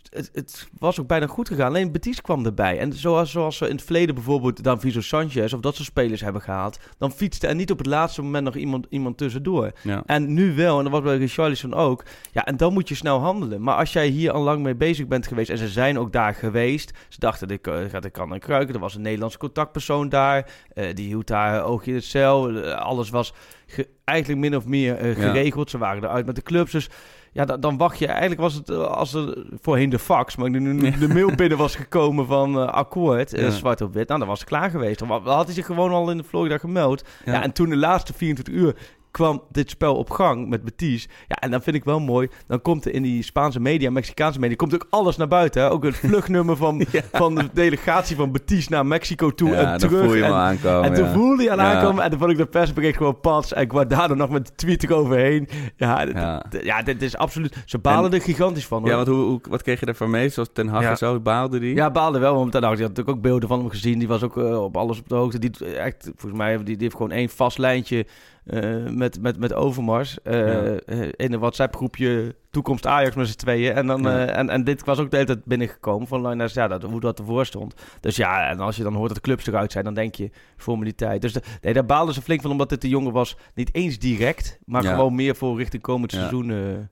[0.09, 1.67] het, het was ook bijna goed gegaan.
[1.67, 2.79] Alleen Betis kwam erbij.
[2.79, 6.41] En zoals, zoals ze in het verleden bijvoorbeeld Daviso Sanchez of dat soort spelers hebben
[6.41, 6.79] gehaald...
[6.97, 9.71] dan fietste er niet op het laatste moment nog iemand, iemand tussendoor.
[9.81, 10.03] Ja.
[10.05, 12.03] En nu wel, en dat was bij Richarlison ook.
[12.31, 13.61] Ja, en dan moet je snel handelen.
[13.61, 15.49] Maar als jij hier al lang mee bezig bent geweest...
[15.49, 16.91] en ze zijn ook daar geweest...
[17.09, 18.73] ze dachten, dit, kan- dit kan en kruiken.
[18.73, 20.49] Er was een Nederlandse contactpersoon daar.
[20.73, 22.49] eh, die hield daar oogje in het cel.
[22.49, 23.33] Eh, alles was
[23.67, 25.21] ge- eigenlijk min of meer eh, Ja.
[25.29, 25.69] geregeld.
[25.69, 26.71] Ze waren eruit met de clubs.
[26.71, 26.89] Dus
[27.35, 28.07] ja, dan, dan wacht je.
[28.07, 31.57] Eigenlijk was het eh, als er voorheen de fax, maar nu, nu de mail binnen
[31.57, 34.07] was gekomen van eh, akkoord, eh, zwart op wit.
[34.07, 34.99] Nou, dan was het klaar geweest.
[34.99, 37.03] Dan had hij zich gewoon al in de Florida gemeld.
[37.25, 37.33] Ja.
[37.33, 37.43] Ja.
[37.43, 38.75] en toen de laatste 24 uur
[39.15, 41.07] kwam dit spel op gang met Betis.
[41.27, 42.27] Ja, en dan vind ik wel mooi.
[42.47, 45.61] Dan komt er in die Spaanse media, Mexicaanse media, komt ook alles naar buiten.
[45.61, 45.69] Hè?
[45.71, 47.01] Ook het vluchtnummer van, Ja.
[47.11, 50.03] van de delegatie van Betis naar Mexico toe Ja, en dan terug.
[50.05, 50.83] voel je en, al aankomen.
[50.89, 51.13] en toen ja.
[51.13, 51.73] voelde hij aan Ja.
[51.73, 52.03] aankomen.
[52.03, 53.53] En toen vond ik de persbericht gewoon pas.
[53.53, 55.47] En Guardado nog met de tweet eroverheen.
[55.75, 56.81] Ja, dit, Ja.
[56.81, 57.55] dit is absoluut...
[57.65, 58.79] Ze balen En- er gigantisch van.
[58.81, 58.89] Hoor.
[58.89, 60.29] Ja, want hoe, hoe, wat kreeg je ervan mee?
[60.29, 61.75] Zoals Ten Hag en zo, baalde die?
[61.75, 63.99] Ja, baalde wel, want daarna had hij natuurlijk ook beelden van hem gezien.
[63.99, 65.39] Die was ook eh, op alles op de hoogte.
[65.39, 68.05] Die, echt, volgens mij die, die heeft gewoon één vast lijntje
[68.45, 70.21] eh, met, met, met Overmars.
[70.23, 70.75] eh, Ja.
[70.85, 73.73] eh, in een WhatsApp-groepje Toekomst Ajax met z'n tweeën.
[73.73, 74.25] En, dan, Ja.
[74.27, 76.99] eh, en, en dit was ook de hele tijd binnengekomen van Linus, ja, dat, hoe
[76.99, 77.73] dat ervoor stond.
[77.99, 80.29] Dus ja, en als je dan hoort dat de clubs eruit zijn, dan denk je
[80.57, 81.21] formaliteit.
[81.21, 83.37] Dus de, nee, daar baalden ze flink van, omdat dit de jongen was.
[83.53, 84.93] Niet eens direct, maar Ja.
[84.93, 86.45] gewoon meer voor richting komend seizoen.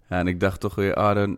[0.10, 1.38] Ja, en ik dacht toch weer, ah, dan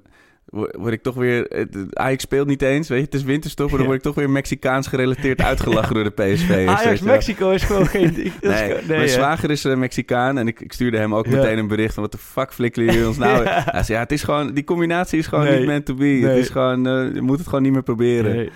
[0.51, 1.45] word ik toch weer...
[1.49, 3.67] het- Ajax speelt niet eens, weet je, het is winterstop...
[3.69, 6.65] maar dan word ik toch weer Mexicaans gerelateerd uitgelachen door de PSV.
[6.67, 8.15] Ajax Mexico is gewoon geen...
[8.23, 11.36] is Nee, mijn zwager is eh, Mexicaan en ik, ik stuurde hem ook Ja.
[11.36, 12.03] meteen een bericht van...
[12.03, 13.43] wat de fuck flikkeren jullie ons nou?
[13.43, 13.63] Ja.
[13.65, 15.58] Hij zei, ja, het is gewoon, die combinatie is gewoon Nee.
[15.58, 16.05] niet meant to be.
[16.05, 18.49] Het is gewoon, eh, je moet het gewoon niet meer proberen.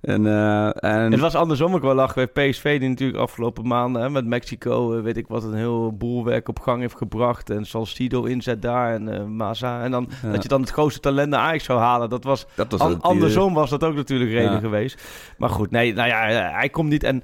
[0.00, 4.02] En, eh, en Het was andersom ook wel lachen bij PSV, die natuurlijk afgelopen maanden
[4.02, 7.50] hè, met Mexico, eh, weet ik wat, een heel boelwerk op gang heeft gebracht.
[7.50, 9.82] En Salcido inzet daar en eh Maza.
[9.82, 10.30] En dan Ja.
[10.32, 12.08] dat je dan het grootste talent naar Ajax zou halen.
[12.10, 14.58] Dat was, dat was an- ook die- andersom was dat ook natuurlijk reden Ja.
[14.58, 15.02] geweest.
[15.38, 16.18] Maar goed, nee, nou ja,
[16.52, 17.02] hij komt niet.
[17.04, 17.22] En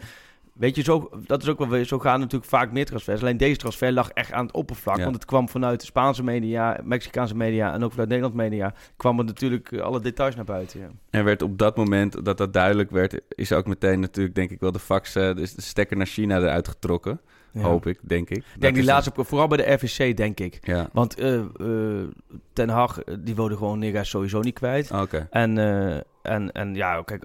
[0.57, 3.21] weet je, zo, dat is ook wel zo gaan natuurlijk vaak meer transfers.
[3.21, 4.97] Alleen deze transfer lag echt aan het oppervlak.
[4.97, 5.03] Ja.
[5.03, 8.75] Want het kwam vanuit de Spaanse media, Mexicaanse media en ook vanuit Nederlands media.
[8.97, 10.81] kwam er natuurlijk eh, alle details naar buiten.
[10.81, 10.89] Ja.
[11.11, 14.61] Er werd op dat moment dat dat duidelijk werd, is ook meteen natuurlijk denk ik
[14.61, 17.21] wel de fax, eh, dus de stekker naar China eruit getrokken.
[17.53, 17.63] Ja.
[17.63, 18.43] Hoop ik, denk ik.
[18.53, 20.59] Dat denk die laatste, vooral bij de RVC, denk ik.
[20.63, 22.09] Ja, Want eh, eh,
[22.53, 24.91] Ten Hag, die wilde gewoon Neres sowieso niet kwijt.
[24.91, 25.27] oké.
[25.31, 25.59] En,
[26.23, 27.25] en, en ja, kijk,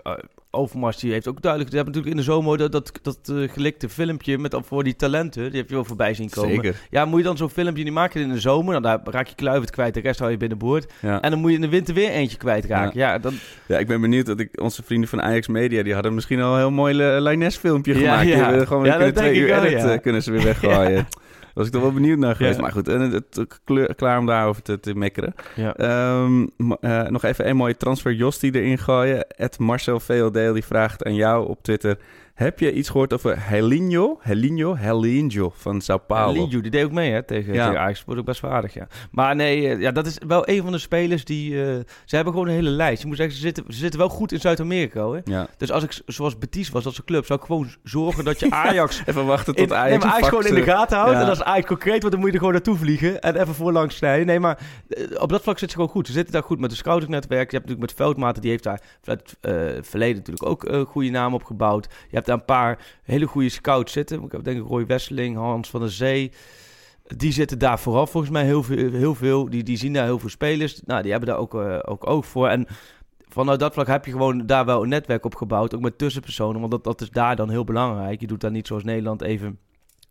[0.51, 1.71] Overmars die heeft ook duidelijk...
[1.71, 4.95] Die hebben natuurlijk in de zomer dat, dat, dat eh, gelikte filmpje met voor die
[4.95, 5.49] talenten.
[5.49, 6.55] Die heb je wel voorbij zien komen.
[6.55, 6.81] Zeker.
[6.89, 8.81] Ja, moet je dan zo'n filmpje niet maken in de zomer?
[8.81, 10.93] Nou, daar raak je Kluivert kwijt, de rest hou je binnenboord.
[11.01, 11.21] Ja.
[11.21, 12.99] En dan moet je in de winter weer eentje kwijtraken.
[12.99, 13.33] Ja, dan,
[13.67, 16.53] ja, ik ben benieuwd dat ik onze vrienden van Ajax Media, die hadden misschien al
[16.53, 18.21] een heel mooi Lines filmpje Ja, gemaakt.
[18.21, 18.47] Die ja.
[18.47, 19.97] hebben gewoon Ja, dat twee denk uur ik wel, edit ja.
[19.97, 21.07] kunnen ze weer weggooien.
[21.53, 22.55] Was ik toch wel benieuwd naar geweest.
[22.55, 22.61] Ja.
[22.61, 25.35] Maar goed, en het, kleur- klaar om daarover te, te mekkeren.
[25.55, 25.75] ja.
[25.75, 26.45] Ehm,
[26.81, 29.27] eh, nog even een mooie transfer Josti erin gooien.
[29.27, 31.97] Ed Marcel VLD die vraagt aan jou op Twitter.
[32.41, 34.17] Heb je iets gehoord over Helinho?
[34.21, 34.75] Helinho?
[34.75, 36.47] Helinho van Sao Paulo.
[36.47, 37.65] Liu, die deed ook mee hè, tegen, Ja.
[37.67, 38.03] tegen Ajax.
[38.05, 38.87] Wordt ook best wel aardig, ja.
[39.11, 41.51] Maar nee, eh, ja, dat is wel een van de spelers die...
[41.65, 43.01] eh, ze hebben gewoon een hele lijst.
[43.01, 45.21] Je moet zeggen, ze zitten, ze zitten wel goed in Zuid-Amerika, hoor.
[45.23, 45.47] Ja.
[45.57, 48.51] Dus als ik zoals Betis was, als een club, zou ik gewoon zorgen dat je
[48.65, 49.01] Ajax...
[49.05, 51.13] Even wachten in, tot Ajax nee, maar een Ajax gewoon in de gaten houdt.
[51.13, 51.21] ja.
[51.21, 53.21] En als Ajax concreet wordt, dan moet je er gewoon naartoe vliegen.
[53.21, 54.25] En even voorlangs snijden.
[54.25, 56.07] Nee, maar eh, op dat vlak zit ze gewoon goed.
[56.07, 57.51] Ze zitten daar goed met de scoutingnetwerk.
[57.51, 59.37] Je hebt natuurlijk met Veldmaten, die heeft daar vanuit
[59.87, 61.87] verleden natuurlijk ook eh goede naam opgebouwd.
[62.09, 64.23] Je hebt een paar hele goede scouts zitten.
[64.23, 66.31] Ik heb denk ik Roy Wesseling, Hans van der Zee.
[67.03, 68.91] Die zitten daar vooral volgens mij heel veel.
[68.91, 70.81] Heel veel die, die zien daar heel veel spelers.
[70.85, 72.47] Nou, die hebben daar ook, eh, ook oog voor.
[72.47, 72.67] En
[73.27, 75.75] vanuit dat vlak heb je gewoon daar wel een netwerk op gebouwd.
[75.75, 76.59] Ook met tussenpersonen.
[76.59, 78.21] Want dat, dat is daar dan heel belangrijk.
[78.21, 79.59] Je doet daar niet zoals Nederland even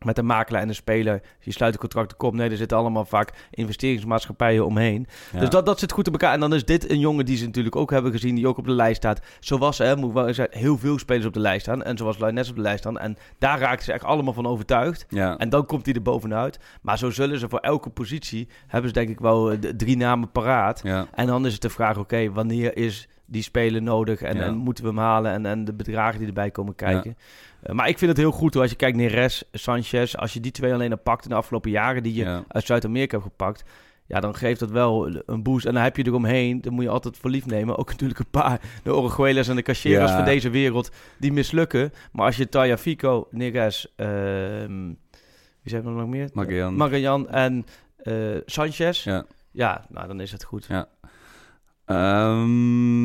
[0.05, 1.21] met een makelaar en een speler.
[1.41, 2.35] Je sluit een contract kop.
[2.35, 5.07] Nee, er zitten allemaal vaak investeringsmaatschappijen omheen.
[5.33, 5.41] Ja.
[5.41, 6.33] Dus dat, dat zit goed in elkaar.
[6.33, 8.65] En dan is dit een jongen die ze natuurlijk ook hebben gezien, die ook op
[8.65, 9.21] de lijst staat.
[9.41, 11.83] Zoals hè, moet wel zeggen, heel veel spelers op de lijst staan.
[11.83, 12.99] En zoals Lioness op de lijst staan.
[12.99, 15.07] En daar raken ze echt allemaal van overtuigd.
[15.09, 15.37] Ja.
[15.39, 16.59] En dan komt hij er bovenuit.
[16.83, 19.97] Maar zo zullen ze voor elke positie, hebben ze denk ik wel eh, de drie
[19.97, 20.81] namen paraat.
[20.85, 21.07] ja.
[21.13, 24.43] En dan is het de vraag, oké, wanneer is die speler nodig en, Ja.
[24.43, 27.17] en moeten we hem halen en, en de bedragen die erbij komen kijken.
[27.63, 30.33] Eh, maar ik vind het heel goed hoor, als je kijkt naar Neres, Sanchez, als
[30.33, 32.45] je die twee alleen al pakt in de afgelopen jaren die je Ja.
[32.49, 33.65] uit Zuid-Amerika hebt gepakt,
[34.07, 35.67] ja, dan geeft dat wel een boost.
[35.67, 37.79] En dan heb je eromheen, dan moet je altijd voor lief nemen.
[37.79, 41.93] Ook natuurlijk een paar, de Orejuelas en de Cacheras van deze wereld, die mislukken.
[42.13, 44.87] Maar als je Taya Fico, Neres, ehm,
[45.63, 46.31] wie zijn er nog meer?
[46.33, 46.77] Magellan.
[46.77, 47.65] Magallan en
[47.97, 48.15] eh,
[48.47, 49.05] Sanchez.
[49.05, 49.25] Ja.
[49.53, 50.67] Ja, nou dan is het goed.
[50.69, 50.89] Ja.
[51.85, 53.00] Ehm,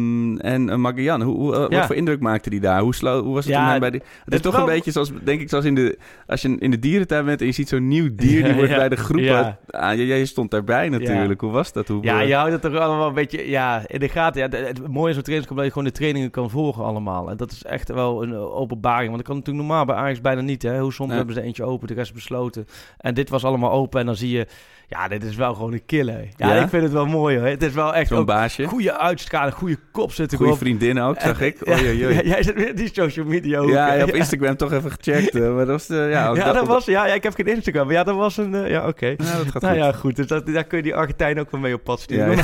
[0.45, 1.77] en uh, Magellan, hoe, hoe, eh, Ja.
[1.77, 2.81] wat voor indruk maakte hij daar?
[2.81, 4.01] Hoe, slow, hoe was het Ja, hem bij die...
[4.25, 6.71] Het is toch wel- een beetje zoals, denk ik, zoals in de, als je in
[6.71, 9.55] de dierentuin bent en je ziet zo'n nieuw dier, die wordt bij de groep...
[9.69, 11.41] Ah, jij, stond daarbij natuurlijk.
[11.41, 11.87] Hoe was dat?
[11.87, 14.41] Hoe, Ja, eh, je houdt het toch allemaal een beetje ja, in de gaten.
[14.41, 17.29] Ja, het, het mooie is op trainingskamp dat je gewoon de trainingen kan volgen allemaal.
[17.29, 19.05] En dat is echt wel een eh, openbaring.
[19.05, 20.61] Want dat kan natuurlijk normaal bij Ajax bijna niet.
[20.61, 20.79] Hè?
[20.79, 21.17] Hoe soms Nee.
[21.17, 22.67] hebben ze eentje open, de rest besloten.
[22.97, 24.47] En dit was allemaal open en dan zie je...
[24.87, 26.27] Ja, dit is wel gewoon een killer.
[26.35, 26.61] Ja, Ja?
[26.63, 27.47] ik vind het wel mooi hoor.
[27.47, 28.63] Het is wel echt ook baasje.
[28.63, 30.37] goede uitstraling, goede kop zitten.
[30.37, 30.63] Goede erop.
[30.63, 31.57] vriendin ook, zag En- ik.
[31.69, 32.21] Oei, oei.
[32.27, 33.69] Jij zit weer die social media ook.
[33.69, 35.35] Ja, op Instagram toch even gecheckt.
[35.35, 35.89] eh, maar dat was...
[35.89, 37.85] eh, ja, dat- dat was, ja, ik heb geen Instagram.
[37.85, 38.55] Maar ja, dat was een...
[38.55, 39.05] eh, ja, oké.
[39.07, 39.83] Ja, dat gaat Nou goed.
[39.83, 40.15] ja, goed.
[40.15, 42.37] Dus dat, daar kun je die Argentijn ook wel mee op pad sturen.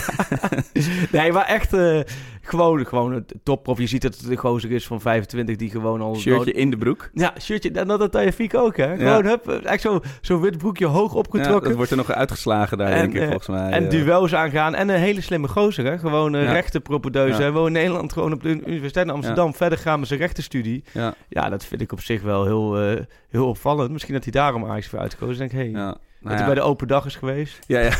[1.11, 1.99] Nee, maar echt eh,
[2.41, 3.77] gewoon, gewoon een topprof.
[3.79, 6.15] Je ziet dat het een gozer is van 25 die gewoon al...
[6.15, 7.09] Shirtje in de broek.
[7.13, 7.71] Ja, shirtje.
[7.71, 8.95] En dat had Tajafiek ook, hè?
[8.97, 11.67] Gewoon, hup, echt zo- zo'n wit broekje hoog Ja, opgetrokken.
[11.67, 13.71] dat wordt er nog uitgeslagen daar, En, denk ik, eh, volgens mij.
[13.71, 13.89] en eh.
[13.89, 14.75] duels aangaan.
[14.75, 15.97] En een hele slimme gozer, hè?
[15.97, 16.51] Gewoon een Ja.
[16.51, 17.41] rechte propedeuse.
[17.41, 19.53] Hij woont in Nederland gewoon op de Universiteit in Amsterdam.
[19.55, 20.83] Verder gaan met zijn rechtenstudie.
[20.93, 22.99] Ja, Ja, dat vind ik op zich wel heel, eh,
[23.29, 23.91] heel opvallend.
[23.91, 25.43] Misschien dat hij daarom Ajax voor uitgekozen.
[25.45, 25.97] Ik denk, hey, ja.
[26.21, 26.53] Dat Nou hij ja.
[26.53, 27.59] bij de open dag is geweest.
[27.67, 27.91] Ja, ja.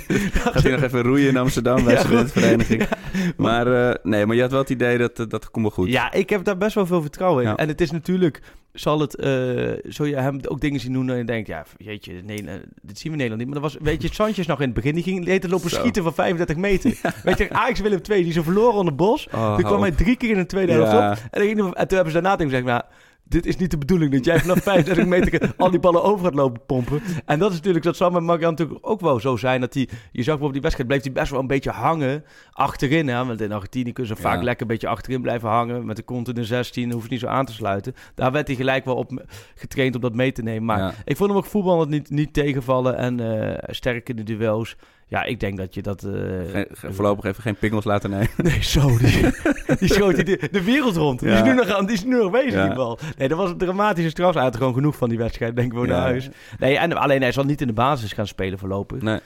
[0.42, 2.82] Gaat hij nog even roeien in Amsterdam bij Ja, studentenvereniging.
[2.90, 2.96] Ja.
[3.36, 5.88] Maar eh, nee, maar je had wel het idee dat eh, dat komt wel goed.
[5.88, 7.56] Ja, ik heb daar best wel veel vertrouwen in.
[7.56, 8.40] En het is natuurlijk,
[8.72, 12.12] zal het, eh zul je hem ook dingen zien doen en je denkt, ja, jeetje,
[12.12, 13.46] nee, nee, dit zien we in Nederland niet.
[13.50, 15.76] Maar dat was, weet je, Sanchez nog in het begin, die ging tijd lopen Zo.
[15.76, 16.94] schieten van 35 meter.
[17.24, 19.28] Weet je, Ajax Willem II, die ze verloren onder Bos.
[19.34, 21.00] Oh, toen kwam hij drie keer in de tweede helft op.
[21.00, 22.82] En, dan ging hij- en toen hebben ze daarna tegen gezegd, nou,
[23.30, 26.34] dit is niet de bedoeling dat jij vanaf 35 meter al die ballen over gaat
[26.34, 27.00] lopen pompen.
[27.26, 29.88] En dat is natuurlijk, dat zal met Marjan natuurlijk ook wel zo zijn, dat hij,
[30.12, 33.08] je zag op die wedstrijd, bleef hij best wel een beetje hangen achterin.
[33.08, 33.24] Hè?
[33.24, 34.28] Want in Argentinië kunnen ze Ja.
[34.28, 37.20] vaak lekker een beetje achterin blijven hangen, met de kont in de 16, hoeft niet
[37.20, 37.94] zo aan te sluiten.
[38.14, 40.64] Daar werd hij gelijk wel op getraind om dat mee te nemen.
[40.64, 40.94] Maar Ja.
[41.04, 44.76] ik vond hem ook voetballend niet, niet tegenvallen en eh, sterk in de duels.
[45.10, 46.02] Ja, ik denk dat je dat...
[46.04, 46.12] eh,
[46.50, 48.28] Geen- ge- voorlopig even geen pingels laten nemen.
[48.42, 48.98] Nee, zo.
[48.98, 49.20] Die,
[49.80, 51.20] die schoot hij de, de wereld rond.
[51.20, 52.66] Die, is nu nog aan, die is nu nog bezig, Ja.
[52.66, 52.98] die bal.
[53.18, 54.34] Nee, dat was een dramatische straf.
[54.34, 55.56] Hij had gewoon genoeg van die wedstrijd.
[55.56, 55.86] Denk ik Ja.
[55.86, 56.28] naar huis.
[56.58, 59.00] Nee, en alleen hij zal niet in de basis gaan spelen voorlopig.
[59.02, 59.18] Nee,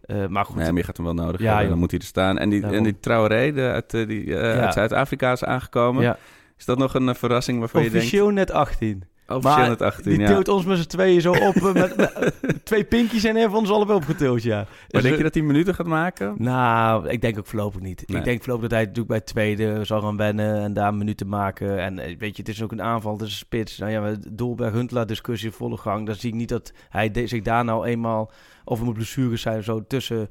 [0.00, 0.56] Eh, maar goed.
[0.56, 1.64] nee, maar je gaat hem wel nodig Ja.
[1.64, 2.38] Dan moet hij er staan.
[2.38, 6.02] En die, en die Traoré de, uit, eh, die, eh, uit Zuid-Afrika is aangekomen.
[6.02, 6.16] ja.
[6.58, 8.04] Is dat nog een eh, verrassing waarvan je denkt...
[8.04, 9.02] Officieel net 18.
[9.36, 10.26] Officieel Maar net 18, Die ja.
[10.26, 11.54] tilt ons met z'n tweeën zo op.
[11.56, 14.56] eh, met, met twee pinkies en heeft ons allebei opgetild, ja.
[14.56, 16.34] Maar Dus, denk je dat hij minuten gaat maken?
[16.38, 18.02] Nou, ik denk ook voorlopig niet.
[18.06, 18.18] Nee.
[18.18, 21.28] Ik denk voorlopig dat hij natuurlijk bij het tweede zal gaan wennen en daar minuten
[21.28, 21.78] maken.
[21.80, 23.78] En eh, weet je, het is ook een aanval, het is een spits.
[23.78, 26.06] Nou ja, Dolberg-Huntelaar discussie volle gang.
[26.06, 28.30] Dan zie ik niet dat hij de- zich daar nou eenmaal,
[28.64, 30.28] of er moet blessures zijn of zo, tussen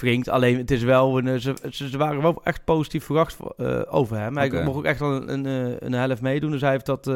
[0.00, 0.28] wringt.
[0.28, 3.36] Alleen, het is wel, een, eh, ze, ze, waren wel echt positief verwacht
[3.88, 4.36] over hem.
[4.36, 7.10] Hij mocht ook echt wel een, een, een helft meedoen, dus hij heeft dat...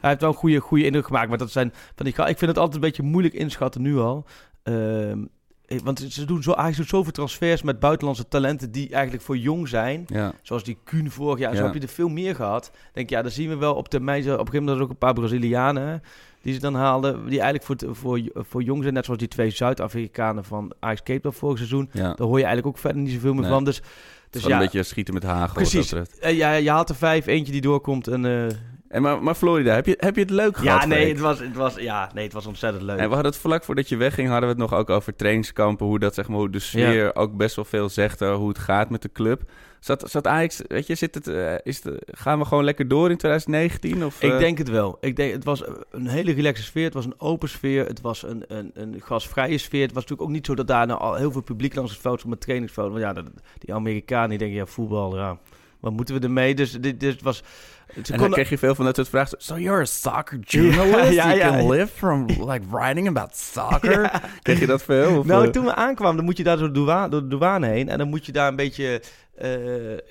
[0.00, 1.28] hij heeft wel een goede, goede indruk gemaakt.
[1.28, 4.24] Maar dat zijn van die, ik vind het altijd een beetje moeilijk inschatten nu al.
[4.62, 5.24] Ehm,
[5.66, 9.36] eh, want ze doen zo, Ajax doet zoveel transfers met buitenlandse talenten die eigenlijk voor
[9.36, 10.04] jong zijn.
[10.06, 10.32] Ja.
[10.42, 11.52] Zoals die Kuhn vorig jaar.
[11.54, 11.64] Zo Ja.
[11.64, 12.70] heb je er veel meer gehad.
[12.92, 14.22] Denk ja, dan zien we wel op termijn.
[14.22, 16.02] zo- Op een gegeven moment ook een paar Brazilianen
[16.42, 17.28] die ze dan haalden.
[17.28, 18.94] Die eigenlijk voor, voor, voor jong zijn.
[18.94, 21.88] Net zoals die twee Zuid-Afrikanen van Ajax Cape Town vorig seizoen.
[21.92, 22.02] ja.
[22.14, 23.50] Daar hoor je eigenlijk ook verder niet zoveel meer Nee.
[23.50, 23.64] van.
[23.64, 23.82] Dus,
[24.30, 25.54] Dus ja, een beetje schieten met hagel.
[25.54, 25.88] precies.
[25.88, 27.26] Dat eh, ja, je haalt er vijf.
[27.26, 28.06] Eentje die doorkomt.
[28.08, 28.56] En, eh,
[28.88, 30.80] En maar, maar Florida, heb je, heb je het leuk gehad?
[30.80, 32.98] ja, nee, het was, het, was, ja, nee, het was ontzettend leuk.
[32.98, 35.86] En we hadden het vlak voordat je wegging, hadden we het nog ook over trainingskampen.
[35.86, 38.58] Hoe dat zeg maar, hoe de sfeer ook best wel veel zegt over hoe het
[38.58, 39.42] gaat met de club.
[39.80, 43.10] Zat, zat Ajax, weet je, zit het, eh, is het, gaan we gewoon lekker door
[43.10, 44.04] in 2019?
[44.04, 44.96] Of, Ik eh, denk het wel.
[45.00, 46.84] Ik denk, het was een hele relaxe sfeer.
[46.84, 47.86] Het was een open sfeer.
[47.86, 49.82] Het was een, een, een gasvrije sfeer.
[49.82, 52.00] Het was natuurlijk ook niet zo dat daar nou al heel veel publiek langs het
[52.00, 52.90] veld stond met trainingsveld.
[52.90, 53.22] Want ja,
[53.58, 55.38] die Amerikanen die denken, ja, voetbal, ja.
[55.80, 56.54] Wat moeten we ermee?
[56.54, 57.42] Dus dit, dit was...
[57.88, 59.38] En dan konden- kreeg je veel van dat soort vragen.
[59.40, 61.12] So you're a soccer journalist?
[61.20, 64.10] Ja, ja, you can live from like writing about soccer?
[64.42, 65.18] Kreeg je dat veel?
[65.18, 67.28] Of, Nou, eh, toen we aankwamen, dan moet je daar door de douane, door de
[67.28, 67.88] douane heen.
[67.88, 69.02] En dan moet je daar een beetje
[69.36, 69.50] eh,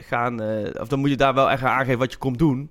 [0.07, 0.41] gaan...
[0.41, 2.69] eh, of dan moet je daar wel echt aangeven wat je komt doen.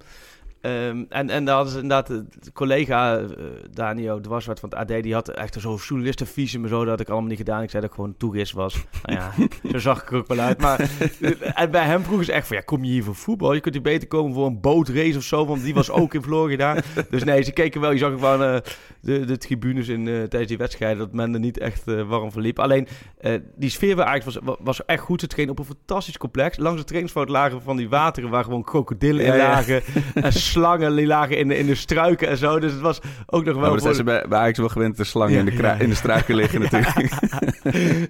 [0.61, 3.25] Ehm, en, en daar hadden ze inderdaad de, de collega eh
[3.71, 5.03] Danio Dwarswart van het AD...
[5.03, 6.79] die had echt zo'n journalistenvisum en zo.
[6.79, 7.63] Dat had ik allemaal niet gedaan.
[7.63, 8.75] Ik zei dat ik gewoon toerist was.
[9.03, 9.33] nou ja,
[9.71, 10.61] zo zag ik er ook wel uit.
[10.61, 10.81] Maar
[11.21, 12.57] eh, en bij hem vroegen ze echt van...
[12.57, 13.53] Ja, kom je hier voor voetbal?
[13.55, 15.47] Je kunt hier beter komen voor een bootrace of zo.
[15.47, 16.77] Want die was ook in Florida.
[17.11, 17.91] Dus nee, ze keken wel.
[17.93, 18.57] Je zag gewoon eh,
[19.01, 20.99] de, de tribunes in, eh, tijdens die wedstrijden...
[20.99, 22.59] dat men er niet echt eh, warm van liep.
[22.59, 22.89] Alleen
[23.19, 25.21] eh, die sfeer bij Ajax was, wa- was echt goed.
[25.21, 26.57] Ze trainen op een fantastisch complex.
[26.59, 28.31] Langs de trainingsveld lagen van die wateren...
[28.31, 29.49] waar gewoon krokodillen in Ja, ja.
[29.49, 29.83] lagen.
[30.15, 32.59] En slangen die lagen in de, in de struiken en zo.
[32.61, 33.71] Dus het was ook nog Ja, wel...
[33.71, 35.53] maar dat zijn voor- ze bij, bij Ajax wel gewend de slangen Ja, in, de
[35.63, 35.75] ja.
[35.75, 37.11] in de struiken liggen natuurlijk.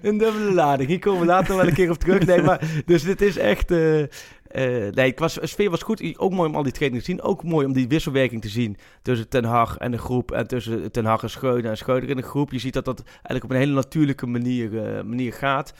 [0.01, 0.89] een dubbele lading.
[0.89, 2.25] Hier komen we later wel een keer op terug.
[2.25, 3.71] Nee, maar dus dit is echt.
[3.71, 4.01] eh,
[4.47, 6.17] eh, nee, het was, de sfeer was goed.
[6.19, 7.21] Ook mooi om al die trainingen te zien.
[7.21, 10.31] Ook mooi om die wisselwerking te zien tussen Ten Hag en de groep.
[10.31, 12.51] En tussen Ten Hag en Schreuder en Schreuder in de groep.
[12.51, 15.73] Je ziet dat dat eigenlijk op een hele natuurlijke manier, eh, manier gaat.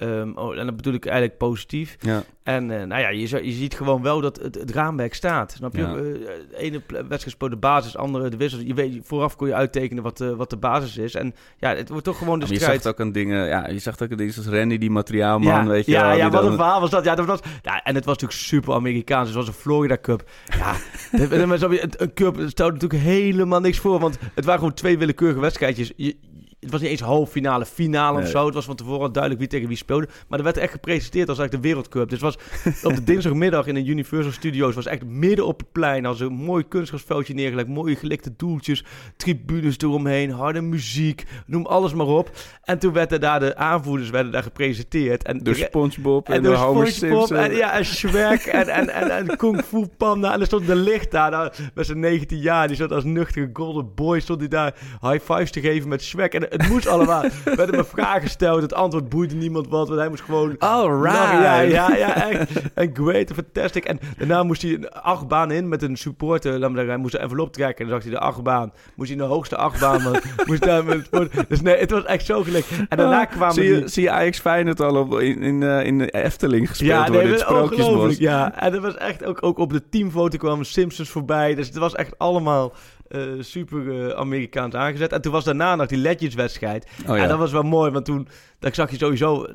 [0.00, 1.96] Ehm, oh, en dat bedoel ik eigenlijk positief.
[2.00, 2.22] ja.
[2.42, 5.52] En eh, nou ja, je, je ziet gewoon wel dat het, het raamwerk staat.
[5.52, 5.80] Snap je?
[5.80, 5.88] Ja.
[5.88, 8.60] Eh, de ene wedstrijd speelt de basis, andere de wissel.
[8.60, 11.14] Je weet, vooraf kon je uittekenen wat, de wat de basis is.
[11.14, 12.86] En ja, het wordt toch gewoon de Maar je zag strijd.
[12.94, 15.92] ook aan dingen, ja, je zag ook aan dingen zoals Randy, die materiaalman, weet je
[15.92, 17.04] ja, wel, ja, wat dan- een verhaal was dat.
[17.04, 19.28] Ja, dat was, ja, en het was natuurlijk super Amerikaans.
[19.28, 20.30] Het was een Florida Cup.
[20.58, 20.74] Ja,
[21.12, 21.50] een,
[21.96, 23.98] een cup stelde natuurlijk helemaal niks voor.
[24.00, 25.92] Want het waren gewoon twee willekeurige wedstrijdjes.
[25.96, 26.16] Je,
[26.60, 28.44] het was niet eens halve finale, finale of zo.
[28.44, 30.08] Het was van tevoren al duidelijk wie tegen wie speelde.
[30.28, 32.08] Maar er werd echt gepresenteerd als eigenlijk de Wereldcup.
[32.08, 34.74] Dus het was op de dinsdagmiddag in de Universal Studios.
[34.74, 36.06] was echt midden op het plein.
[36.06, 37.68] Als een mooi kunstgrasveldje neergelegd.
[37.68, 38.84] Mooie gelikte doeltjes.
[39.16, 40.30] Tribunes eromheen.
[40.30, 41.24] Harde muziek.
[41.46, 42.30] Noem alles maar op.
[42.64, 45.22] En toen werden daar de aanvoerders werden daar gepresenteerd.
[45.22, 47.36] En door Spongebob en, en door door Homer SpongeBob Simpson.
[47.36, 50.32] en, ja, en Shrek en, en, en, en Kung Fu Panda.
[50.32, 52.66] En er stond de licht daar, daar met zijn 19 jaar.
[52.66, 56.34] Die stond als nuchtere golden boy, stond hij daar high fives te geven met Shrek.
[56.34, 57.24] En het moest allemaal.
[57.24, 58.62] Er werden me vragen gesteld.
[58.62, 60.58] Het antwoord boeide niemand wat, want hij moest gewoon...
[60.58, 61.16] Alright.
[61.16, 62.50] Ja, ja, ja, echt.
[62.74, 63.84] En great fantastic.
[63.84, 66.58] En daarna moest hij een achtbaan in met een supporter.
[66.58, 67.84] Laat zeggen, hij moest een envelop trekken.
[67.84, 68.72] En dan zag hij de achtbaan.
[68.94, 70.20] Moest hij in de hoogste achtbaan.
[70.46, 71.08] moest daar met,
[71.48, 72.66] dus nee, het was echt zo gelijk.
[72.88, 73.88] En daarna kwamen Ah, zie, je, die...
[73.88, 77.34] zie je Ajax Feyenoord al op, in, in, eh, in de Efteling gespeeld worden, het
[77.34, 77.86] is Sprookjesbos.
[77.86, 78.18] ongelooflijk.
[78.18, 81.54] Ja, en dat was echt ook, ook op de teamfoto kwamen Simpsons voorbij.
[81.54, 82.72] Dus het was echt allemaal
[83.10, 85.12] eh, super eh, Amerikaans aangezet.
[85.12, 86.86] En toen was daarna nog die Legends-wedstrijd.
[87.06, 87.22] Oh ja.
[87.22, 89.46] En dat was wel mooi, want toen dat zag je sowieso,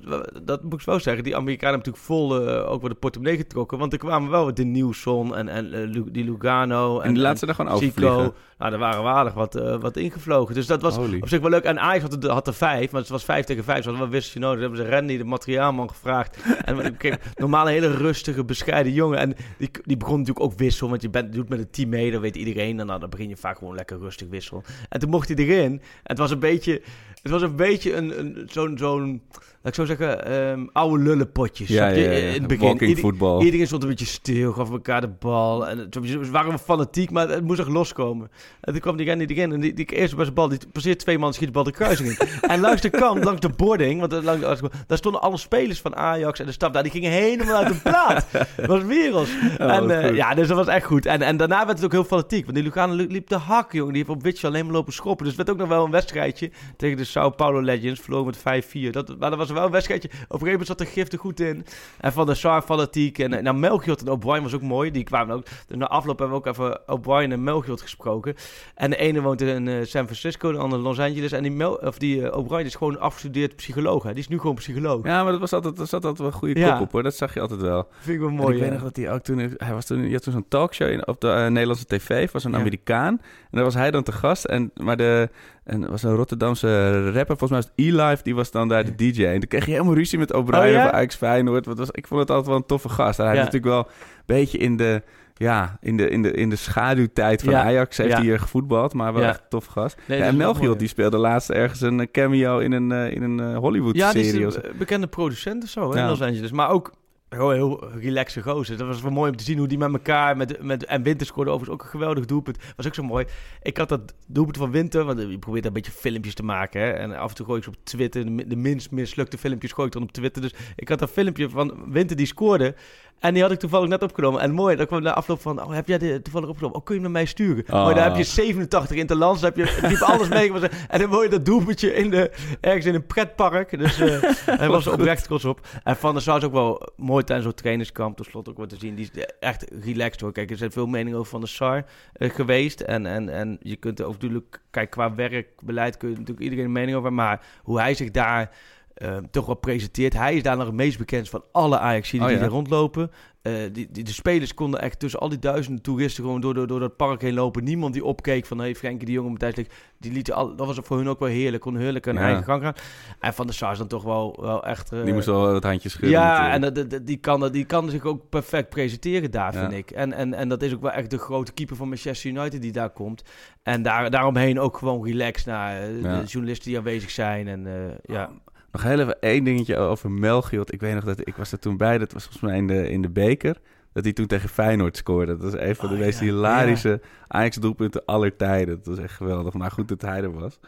[0.44, 3.38] dat moet ik wel zeggen, die Amerikanen hebben natuurlijk vol eh, ook wel de portemonnee
[3.38, 3.78] getrokken.
[3.78, 7.00] Want er kwamen wel de Nieuwson en, en die Lugano.
[7.00, 8.34] en die laat ze er gewoon overvliegen.
[8.58, 10.56] Nou, daar waren waardig wat, wat ingevlogen.
[10.56, 11.20] Dus dat was Holy.
[11.22, 11.64] op zich wel leuk.
[11.64, 13.78] En Ajax had er, had er vijf, maar het was vijf tegen vijf.
[13.78, 14.60] Ze hadden wel wisseltje nodig.
[14.60, 16.38] Dan hebben ze Randy, de materiaalman, gevraagd.
[16.66, 19.20] En ik kreeg normaal een hele rustige, bescheiden jongen.
[19.20, 20.90] En die, die begon natuurlijk ook wissel.
[20.90, 22.80] Want je bent, doet met een team mee, dat weet iedereen.
[22.80, 24.64] En nou, dan begin je vaak gewoon lekker rustig wissel.
[24.90, 25.72] En toen mocht hij erin.
[25.72, 26.82] En het was een beetje,
[27.22, 28.78] het was een beetje een, een, zo'n...
[28.78, 29.22] zo'n
[29.68, 31.68] ik zo zeggen, ehm, oude lullenpotjes.
[31.68, 31.88] Ja.
[31.88, 32.64] In het begin.
[32.68, 33.42] Walking Ieder- football.
[33.44, 35.68] Iedereen stond een beetje stil, gaf elkaar de bal.
[35.68, 38.30] En het, ze waren wel fanatiek, maar het moest echt loskomen.
[38.62, 41.18] En toen kwam die Randy erin en die, die eerste zijn bal, die passeert twee
[41.20, 42.18] man, schiet de bal de kruising in.
[42.50, 45.96] en langs de kant, langs de boarding, want er- langs, daar stonden alle spelers van
[45.96, 48.26] Ajax en de staf daar, die gingen helemaal uit de plaat.
[48.58, 49.30] Dat was werelds.
[49.60, 51.06] Oh, en eh, ja, dus dat was echt goed.
[51.06, 53.72] En, en daarna werd het ook heel fanatiek, want die Lucano li- liep de hak,
[53.72, 53.94] jongen.
[53.94, 55.26] Die heeft op Witch alleen maar lopen schoppen.
[55.26, 58.66] Dus het werd ook nog wel een wedstrijdje tegen de Sao Paulo Legends, verloren met
[58.88, 58.90] 5-4.
[58.92, 60.08] Dat, maar dat was wel een wedstrijdje.
[60.08, 61.66] Op een gegeven moment zat er giftig goed in.
[62.00, 63.20] En van de Sar fanatiek.
[63.20, 64.92] En nou, Melchior en O'Brien was ook mooi.
[64.92, 65.46] Die kwamen ook.
[65.68, 68.36] Dus na afloop hebben we ook even O'Brien en Melchior gesproken.
[68.76, 71.32] En de ene woont in eh, San Francisco, de andere in Los Angeles.
[71.32, 74.04] En die, Mel, of die eh, O'Brien is gewoon afgestudeerd psycholoog.
[74.04, 74.10] Hè.
[74.10, 75.06] Die is nu gewoon psycholoog.
[75.06, 76.72] Ja, maar dat was altijd, er zat altijd wel een goede Ja.
[76.72, 77.04] kop op hoor.
[77.04, 77.88] Dat zag je altijd wel.
[78.00, 78.56] Vind ik wel En mooi.
[78.56, 79.38] ik weet nog dat hij ook toen...
[79.58, 82.32] Hij was toen je had toen zo'n talkshow in, op de eh, Nederlandse tv.
[82.32, 82.58] was een Ja.
[82.58, 83.14] Amerikaan.
[83.42, 84.44] En daar was hij dan te gast.
[84.46, 85.30] En, maar de...
[85.66, 88.96] En was een Rotterdamse rapper, volgens mij was het E-Live, die was dan daar de
[88.96, 89.26] DJ.
[89.26, 90.80] En toen kreeg je helemaal ruzie met O'Brien Oh, ja?
[90.80, 91.66] over Ajax Feyenoord.
[91.66, 93.20] Wat was, ik vond het altijd wel een toffe gast.
[93.20, 93.40] En hij Ja.
[93.40, 95.02] is natuurlijk wel een beetje in de,
[95.34, 97.64] ja, in de, in de, in de schaduwtijd van Ja.
[97.64, 98.16] Ajax heeft Ja.
[98.16, 98.94] hij hier gevoetbald.
[98.94, 99.28] Maar wel Ja.
[99.30, 99.98] echt een tof gast.
[100.08, 103.40] Nee, ja, en Melchior, die speelde laatst ergens een cameo in een, eh, in een
[103.40, 104.46] eh, Ja, die Hollywood-serie.
[104.48, 106.04] is een eh, bekende producent of zo hè, Ja.
[106.04, 106.52] in Los Angeles.
[106.52, 106.92] Maar ook
[107.30, 108.78] gewoon heel relaxe gozer.
[108.78, 110.38] Dat was wel mooi om te zien hoe die met elkaar...
[110.38, 112.58] Met, met, en Winter scoorde overigens ook een geweldig doelpunt.
[112.76, 113.26] Was ook zo mooi.
[113.62, 115.04] Ik had dat doelpunt van Winter...
[115.04, 116.82] Want je probeert een beetje filmpjes te maken.
[116.82, 118.50] Hè, en af en toe gooi ik ze op Twitter.
[118.50, 120.42] De minst mislukte filmpjes gooi ik dan op Twitter.
[120.42, 122.76] Dus ik had dat filmpje van Winter die scoorde.
[123.20, 124.42] En die had ik toevallig net opgenomen.
[124.42, 126.78] En mooi, dan kwam de afloop van, oh, heb jij dit toevallig opgenomen?
[126.78, 127.64] Oh, kun je hem naar mij sturen?
[127.68, 127.86] Oh.
[127.86, 130.52] Maar daar heb je 87 in te land, heb je liep alles mee.
[130.90, 133.78] En dan mooi dat doelpuntje in de, ergens in een pretpark.
[133.78, 134.22] Dus eh
[134.60, 135.68] hij was oprecht trots op.
[135.84, 138.76] En Van der Sar is ook wel mooi tijdens zo'n trainingskamp, tenslotte ook wat te
[138.76, 138.96] zien.
[138.96, 140.32] Die is echt relaxed hoor.
[140.32, 142.82] Kijk, er zijn veel meningen over Van der Sar eh, geweest.
[142.82, 146.66] En, en, en je kunt er ook natuurlijk, kijk, qua werkbeleid kun je natuurlijk iedereen
[146.66, 147.14] een mening over.
[147.14, 148.52] Maar hoe hij zich daar
[148.96, 150.14] eh, toch wel presenteert.
[150.14, 152.38] Hij is daar nog het meest bekend van alle ajax die Oh, ja.
[152.38, 153.12] daar rondlopen.
[153.42, 156.68] Eh, die, die, de spelers konden echt tussen al die duizenden toeristen gewoon door, door,
[156.68, 157.64] door dat park heen lopen.
[157.64, 159.74] Niemand die opkeek van, hé hey, Frenkie de Jong, Matthijs Ligt.
[160.00, 161.62] Die lieten al, dat was voor hun ook wel heerlijk.
[161.64, 162.22] Konden heerlijk hun Ja.
[162.22, 162.74] eigen gang gaan.
[163.20, 164.92] En Van der Sar is dan toch wel, wel echt...
[164.92, 166.12] eh, Die moest wel wat handjes schudden.
[166.20, 169.60] ja, en dat- die, kan, dat- die kan zich ook perfect presenteren daar, Ja.
[169.60, 169.92] vind ik.
[169.92, 172.72] En, en, en dat is ook wel echt de grote keeper van Manchester United die
[172.72, 173.24] daar komt.
[173.64, 177.48] En daar, daaromheen ook gewoon relaxed naar de journalisten die aanwezig zijn.
[177.48, 177.68] En
[178.04, 178.30] ja,
[178.76, 180.66] Nog heel even één dingetje over Melchior.
[180.70, 181.98] Ik weet nog dat ik was er toen bij.
[181.98, 183.58] Dat was volgens mij in de, in de beker.
[183.94, 185.38] Dat hij toen tegen Feyenoord scoorde.
[185.38, 186.26] Dat was een van de Oh, meest ja.
[186.26, 188.76] hilarische Ajax-doelpunten aller tijden.
[188.76, 189.54] Dat was echt geweldig.
[189.54, 190.60] Maar goed dat hij er was.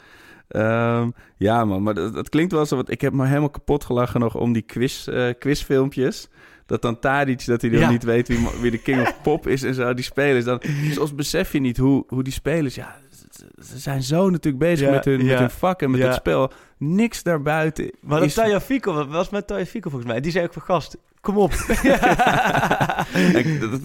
[0.47, 1.83] Ehm, ja, man.
[1.83, 2.75] Maar dat, dat klinkt wel zo.
[2.75, 6.29] Want ik heb me helemaal kapot gelachen nog om die quiz, eh, quizfilmpjes.
[6.65, 7.89] Dat dan Tadic, dat hij dan Ja.
[7.89, 9.93] niet weet wie, wie de king of pop is en zo.
[9.93, 10.61] Die spelers dan.
[10.91, 12.75] Soms besef je niet hoe, hoe die spelers...
[12.75, 12.95] Ja,
[13.31, 15.25] ze- zijn zo natuurlijk bezig Ja, met, hun, ja.
[15.25, 16.05] met hun vak en met Ja.
[16.05, 16.51] het spel.
[16.77, 20.21] Niks daarbuiten Maar dat is- Taya Fico, wat was met Taya Fico volgens mij?
[20.21, 21.51] Die zei ook van gast, kom op.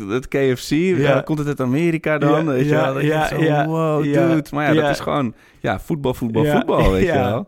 [0.09, 1.21] Dat KFC, ja.
[1.21, 2.45] komt het uit Amerika dan?
[2.45, 2.95] Ja, weet je ja, wel?
[2.95, 4.43] Dat ja, zo, wow, dude.
[4.53, 7.15] Maar ja, dat is gewoon ja, voetbal, voetbal, voetbal, weet ja.
[7.15, 7.47] je wel.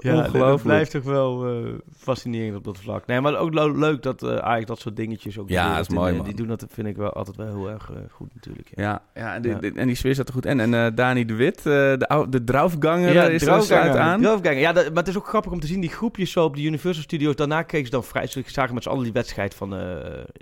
[0.00, 0.44] Ja, Ongelooflijk.
[0.44, 3.06] dat blijft toch wel eh, fascinerend op dat vlak.
[3.06, 5.48] Nee, maar ook leuk dat eh eigenlijk dat soort dingetjes ook...
[5.48, 6.24] Ja, dat is mooi, man.
[6.24, 8.68] Die doen dat, vind ik wel altijd wel heel erg eh, goed natuurlijk.
[8.74, 8.82] Ja.
[8.82, 9.60] Ja, ja, en, die, Ja.
[9.74, 10.60] en die sfeer zat er goed in.
[10.60, 14.20] En Dani de Wit, eh, de, de draufganger, Ja, is er sluit aan.
[14.22, 14.58] Droogganger.
[14.58, 16.62] Ja, dat- maar het is ook grappig om te zien, die groepjes zo op de
[16.62, 17.36] Universal Studios.
[17.36, 19.78] Daarna kregen ze dan vrij, ze zagen met z'n allen die wedstrijd van eh,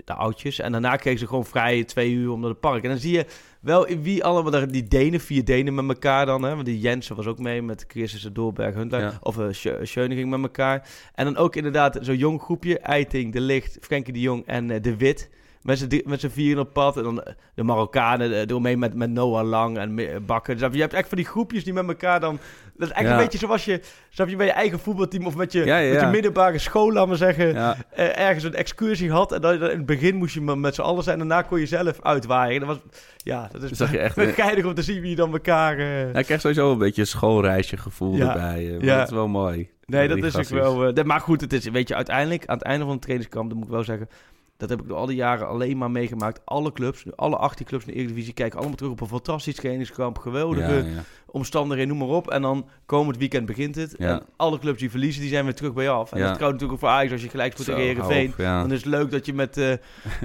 [0.05, 0.59] de oudjes.
[0.59, 2.83] En daarna kregen ze gewoon vrij twee uur om naar het park.
[2.83, 3.25] En dan zie je
[3.65, 6.43] wel wie allemaal, daar- die Denen, vier Denen met elkaar dan.
[6.43, 6.53] Hè?
[6.53, 9.03] Want die Jensen was ook mee met Christensen, Doorberg, Huntelaar.
[9.11, 9.19] Ja.
[9.21, 9.47] Of uh,
[9.91, 10.87] ging met elkaar.
[11.15, 12.79] En dan ook inderdaad zo'n jong groepje.
[12.79, 15.29] Eiting, De Licht, Frenkie de Jong en eh, De Wit.
[15.65, 15.77] Met
[16.19, 16.97] z'n, vieren op pad.
[16.97, 20.57] En dan eh, de Marokkanen eh, eromheen met, met Noah Lang en Me- Bakker.
[20.57, 22.39] Dus je hebt echt van die groepjes die met elkaar dan...
[22.77, 23.11] Dat is echt Ja.
[23.11, 23.81] een beetje zoals je...
[24.09, 26.11] Snap je bij je eigen voetbalteam of met je, Ja, ja, met je ja.
[26.11, 27.53] middelbare school, laat maar zeggen...
[27.53, 29.31] Ja, eh, ergens een excursie had.
[29.31, 31.19] En dan, in het begin moest je met z'n allen zijn.
[31.21, 32.59] En daarna kon je zelf uitwaaien.
[32.59, 32.77] Dat was...
[33.17, 35.77] Ja, dat is Dat je echt, eh, geinig om te zien wie dan elkaar...
[35.77, 38.27] eh, hij krijgt sowieso een beetje een schoolreisje gevoel Ja.
[38.33, 38.57] erbij.
[38.77, 38.97] eh, Ja.
[38.97, 39.69] dat is wel mooi.
[39.85, 40.87] Nee, dat is ook wel...
[40.87, 43.57] eh, maar goed, het is, weet je, uiteindelijk, aan het einde van het trainingskamp, dat
[43.57, 44.09] moet ik wel zeggen...
[44.57, 46.41] Dat heb ik door al die jaren alleen maar meegemaakt.
[46.45, 50.17] Alle clubs, alle 18 clubs in de Eredivisie kijken allemaal terug op een fantastisch trainingskamp.
[50.17, 51.03] Geweldige Ja, ja.
[51.25, 52.29] omstandigheden, noem maar op.
[52.29, 53.95] En dan komend weekend begint het.
[53.97, 54.09] Ja.
[54.09, 56.11] En alle clubs die verliezen, die zijn weer terug bij je af.
[56.11, 58.33] En dat trouwt natuurlijk ook voor Ajax als je gelijk speelt Zo, tegen Heerenveen.
[58.37, 59.67] Dan is het leuk dat je met, eh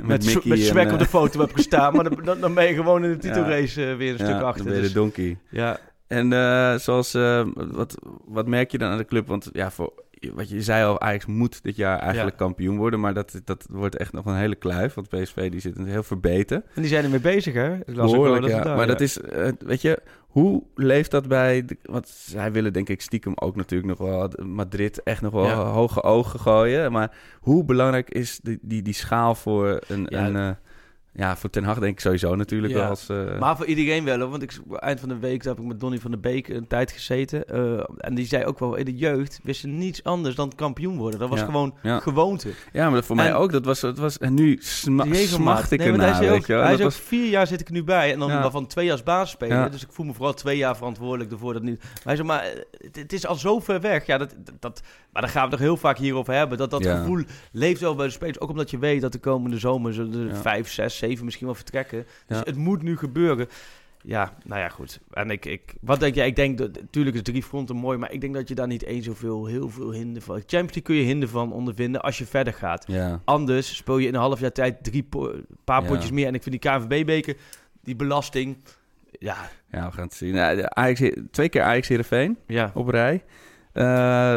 [0.02, 1.94] met, Met met Swag eh, op de foto hebt gestaan.
[1.94, 4.42] Maar dan, dan, dan ben je gewoon in de titelrace eh, weer een stuk dan
[4.44, 4.64] achter.
[4.64, 5.38] ben je de Dus, donkey.
[5.50, 9.26] ja, En eh, zoals, eh, wat, wat merk je dan aan de club?
[9.26, 9.92] Want ja, voor,
[10.34, 12.44] wat je zei al, Ajax moet dit jaar eigenlijk Ja.
[12.44, 13.00] kampioen worden.
[13.00, 14.94] Maar dat, dat wordt echt nog een hele kluif.
[14.94, 16.64] Want PSV die zit heel verbeten.
[16.74, 17.74] en die zijn ermee bezig, hè?
[17.74, 18.62] Ik las wel ja.
[18.62, 18.92] daar, maar ja.
[18.92, 21.64] dat is, eh, weet je, hoe leeft dat bij...
[21.64, 25.44] De, want zij willen denk ik stiekem ook natuurlijk nog wel Madrid echt nog wel
[25.44, 25.62] Ja.
[25.64, 26.92] hoge ogen gooien.
[26.92, 30.06] Maar hoe belangrijk is die, die, die schaal voor een...
[30.08, 30.26] Ja.
[30.26, 30.50] een eh,
[31.12, 32.78] ja, voor Ten Hag denk ik sowieso natuurlijk Ja.
[32.78, 33.08] wel als...
[33.08, 34.30] eh, Maar voor iedereen wel, hoor.
[34.30, 36.90] want ik, eind van de week heb ik met Donny van der Beek een tijd
[36.92, 37.44] gezeten.
[37.48, 41.20] eh, en die zei ook wel, in de jeugd wisten niets anders dan kampioen worden.
[41.20, 42.00] Dat was Ja, gewoon ja.
[42.00, 42.48] gewoonte.
[42.72, 43.52] ja, maar voor mij ook.
[43.52, 46.72] Dat was, dat was, en nu sma, smacht ik Nee, hij ernaar, weet ook, hij
[46.72, 48.12] ook, was- vier jaar zit ik nu bij.
[48.12, 49.56] En dan waarvan twee als basisspeler.
[49.56, 49.68] Ja.
[49.68, 51.62] Dus ik voel me vooral twee jaar verantwoordelijk ervoor dat.
[51.62, 54.06] Maar hij zei, maar eh, het, het is al zo ver weg.
[54.06, 56.58] Ja, dat, dat, maar daar gaan we nog heel vaak hierover hebben.
[56.58, 58.40] Dat dat gevoel leeft wel bij de spelers.
[58.40, 60.34] Ook omdat je weet dat de komende zomer er Ja.
[60.34, 62.06] vijf, zes, zeven misschien wel vertrekken.
[62.26, 62.42] Dus Ja.
[62.44, 63.48] het moet nu gebeuren.
[64.02, 65.00] Ja, nou ja, goed.
[65.10, 66.26] En ik, ik, wat denk jij?
[66.26, 68.84] Ik denk dat, natuurlijk is drie fronten mooi, maar ik denk dat je daar niet
[68.84, 70.34] eens zoveel, heel veel hinder van.
[70.36, 72.84] Champions League kun je hinder van ondervinden als je verder gaat.
[72.86, 73.20] ja.
[73.24, 75.88] Anders speel je in een half jaar tijd drie po- paar Ja.
[75.88, 76.26] potjes meer.
[76.26, 77.36] En ik vind die KNVB-beker,
[77.82, 78.56] die belasting,
[79.10, 80.34] ja, ja, we gaan het zien.
[80.34, 82.70] Nou, Ajax, twee keer Ajax Heerenveen ja.
[82.74, 83.24] op rij.
[83.72, 83.84] Eh,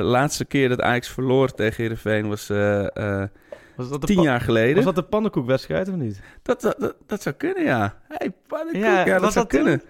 [0.02, 3.30] laatste keer dat Ajax verloor tegen Heerenveen was eh, eh,
[3.76, 4.76] Was dat tien jaar geleden.
[4.76, 6.22] Was dat de pannenkoekwedstrijd of niet?
[6.42, 7.98] Dat, dat, dat, dat zou kunnen, ja.
[8.08, 9.82] Hey, pannenkoek, Ja, ja, dat zou kunnen.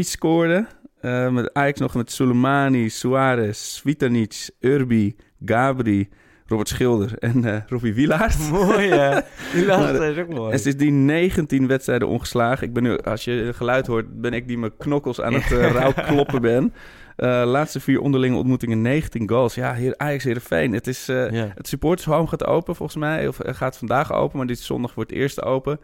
[0.00, 0.66] Scoorde.
[1.00, 6.08] eh, met Ajax nog met Soleimani, Suarez, Svitanic, Urbi, Gabri,
[6.46, 8.50] Robert Schilder en eh Robbie Wielaert.
[8.50, 9.20] mooi, hè?
[9.54, 10.52] Die laatste Maar is ook mooi.
[10.52, 12.66] En sindsdien 19 wedstrijden ongeslagen.
[12.66, 15.70] Ik ben nu, als je geluid hoort, ben ik die mijn knokkels aan het uh,
[15.70, 16.72] rauw kloppen ben.
[17.16, 19.54] Eh, laatste vier onderlinge ontmoetingen, 19 goals.
[19.54, 20.72] Ja, hier Ajax Heerenveen.
[20.72, 21.28] Het is Ja.
[21.54, 23.28] het supporters home gaat open volgens mij.
[23.28, 25.80] Of eh, gaat vandaag open, maar dit is zondag voor het eerst open.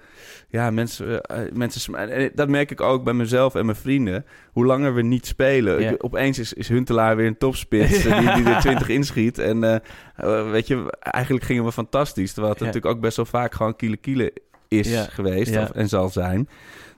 [0.48, 1.22] Ja, mensen,
[1.52, 4.24] mensen dat merk ik ook bij mezelf en mijn vrienden.
[4.52, 5.80] Hoe langer we niet spelen.
[5.80, 5.90] Ja.
[5.90, 9.38] Ik- opeens is, is Huntelaar weer een topspits die, die er 20 inschiet.
[9.38, 9.82] En
[10.50, 12.32] weet je, eigenlijk gingen we fantastisch.
[12.32, 14.32] Terwijl het natuurlijk ook best wel vaak gewoon kiele kiele
[14.68, 15.02] is Ja.
[15.10, 15.62] geweest Ja.
[15.62, 16.48] of- en zal zijn.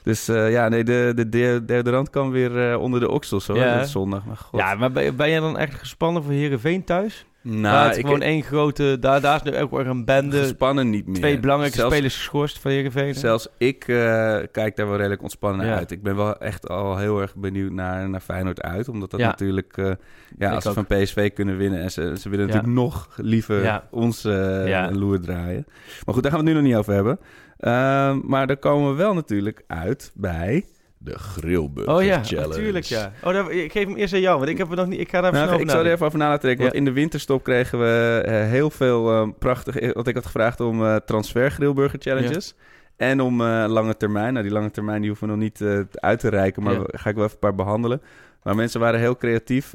[0.03, 3.47] Dus eh, ja, nee, de, de, de derde rand kwam weer eh, onder de oksels
[3.47, 3.85] hoor, Ja.
[3.85, 4.25] zondag.
[4.25, 4.61] Maar god.
[4.61, 7.25] Ja, maar ben, ben jij dan echt gespannen voor Heerenveen thuis?
[7.43, 8.97] nou, het ik gewoon één grote...
[9.01, 10.39] Daar, daar is nu ook weer een bende.
[10.39, 11.15] gespannen niet meer.
[11.17, 13.15] Twee belangrijke Zelfs- spelers geschorst van Heerenveen.
[13.15, 15.77] Zelfs ik eh, kijk daar wel redelijk ontspannen naar Ja.
[15.77, 15.91] uit.
[15.91, 18.89] Ik ben wel echt al heel erg benieuwd naar, naar Feyenoord uit.
[18.89, 19.27] Omdat dat Ja.
[19.27, 19.97] natuurlijk...
[20.39, 21.81] ja, als ze van PSV kunnen winnen...
[21.81, 22.53] en ze, ze willen Ja.
[22.53, 25.65] natuurlijk nog liever ons een loer draaien.
[26.05, 27.19] Maar goed, daar gaan we het nu nog niet over hebben.
[27.61, 30.65] Ehm, maar daar komen we wel natuurlijk uit bij
[30.99, 32.49] de Grillburger Oh ja, Challenge.
[32.49, 33.13] natuurlijk ja.
[33.25, 35.01] Oh, ik geef hem eerst aan jou, want ik heb er nog niet...
[35.01, 35.93] Ik ga daar even Nou, snel ik over zal er nadenken.
[35.95, 36.63] even over na laten denken.
[36.65, 39.93] Want in de winterstop kregen we eh, heel veel eh, prachtig...
[39.95, 42.55] Want ik had gevraagd om eh transfer grillburger challenges.
[42.97, 44.33] En om eh, lange termijn.
[44.33, 46.63] Nou, die lange termijn die hoeven we nog niet eh, uit te reiken.
[46.63, 46.85] Maar Ja.
[46.93, 48.03] ga ik wel even een paar behandelen.
[48.43, 49.73] Maar mensen waren heel creatief.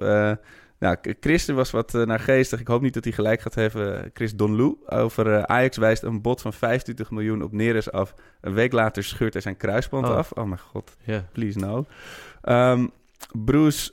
[0.80, 2.60] Eh nou, K- Chris was wat uh, naargeestig.
[2.60, 4.12] Ik hoop niet dat hij gelijk gaat hebben.
[4.14, 8.14] Chris Donlou over eh, Ajax wijst een bod van 25 miljoen op Neres af.
[8.42, 10.16] Een week later scheurt hij zijn kruisband Oh.
[10.16, 10.32] af.
[10.32, 11.26] Oh mijn god Ja.
[11.32, 11.86] please no.
[12.42, 12.88] Ehm,
[13.46, 13.92] Bruce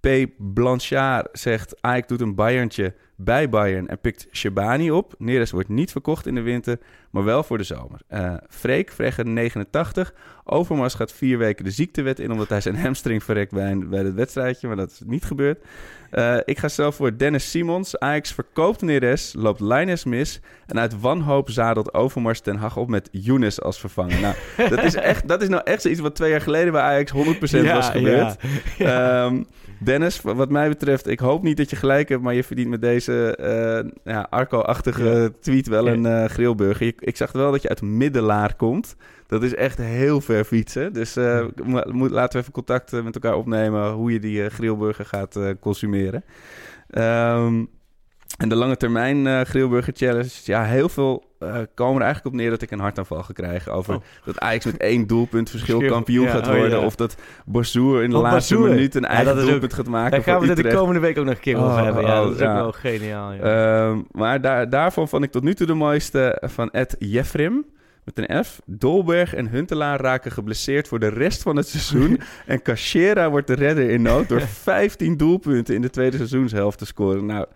[0.00, 0.08] P.
[0.38, 1.82] Blanchard zegt...
[1.82, 5.14] Ajax doet een Bayerntje bij Bayern en pikt Shabani op.
[5.18, 6.78] Neres wordt niet verkocht in de winter,
[7.16, 8.00] maar wel voor de zomer.
[8.08, 10.14] Eh Freek, Vreggen 89.
[10.44, 12.30] Overmars gaat vier weken de ziektewet in...
[12.32, 15.58] omdat hij zijn hamstring verrekt bij, een, bij het wedstrijdje, maar dat is niet gebeurd.
[16.10, 17.98] Eh, ik ga zelf voor Dennis Simons.
[17.98, 20.40] Ajax verkoopt Neres, loopt Linus mis...
[20.66, 24.20] en uit wanhoop zadelt Overmars ten Hag op met Younes als vervanger.
[24.20, 24.34] Nou,
[24.68, 27.16] dat is, echt, dat is nou echt zoiets wat twee jaar geleden bij Ajax 100%
[27.72, 28.36] was gebeurd.
[28.78, 29.42] Ehm,
[29.78, 32.80] Dennis, wat mij betreft, ik hoop niet dat je gelijk hebt, maar je verdient met
[32.80, 36.86] deze eh, ja, Arco-achtige tweet wel een eh grillburger.
[36.86, 38.96] Je- ik zag wel dat je uit Middelaar komt.
[39.26, 40.92] Dat is echt heel ver fietsen.
[40.92, 44.44] Dus eh, mo- moet, laten we even contact eh, met elkaar opnemen hoe je die
[44.44, 46.24] eh, grillburger gaat consumeren.
[46.90, 47.64] Ehm,
[48.38, 50.30] en de lange termijn grillburger challenge.
[50.44, 53.72] Ja, heel veel eh, komen er eigenlijk op neer dat ik een hartaanval ga krijgen
[53.72, 54.00] over Oh.
[54.24, 56.78] dat Ajax met één doelpunt verschil kampioen ja, gaat oh, worden.
[56.78, 56.84] ja.
[56.84, 57.16] Of dat
[57.46, 58.70] Bazoer in de laatste Bazoer.
[58.70, 60.10] minuut een Ja, eigen ook- doelpunt gaat maken.
[60.10, 62.02] Daar gaan we het de komende week ook nog een keer over Oh, hebben.
[62.02, 63.32] Ja, dat is ook wel geniaal.
[63.32, 67.64] Ehm, maar daar, daarvan vond ik tot nu toe de mooiste van Ed Jeffrim.
[68.04, 68.60] Met een F.
[68.66, 72.20] Dolberg en Huntelaar raken geblesseerd voor de rest van het seizoen.
[72.46, 76.86] en Cachera wordt de redder in nood door 15 doelpunten in de tweede seizoenshelft te
[76.86, 77.26] scoren.
[77.26, 77.46] Nou,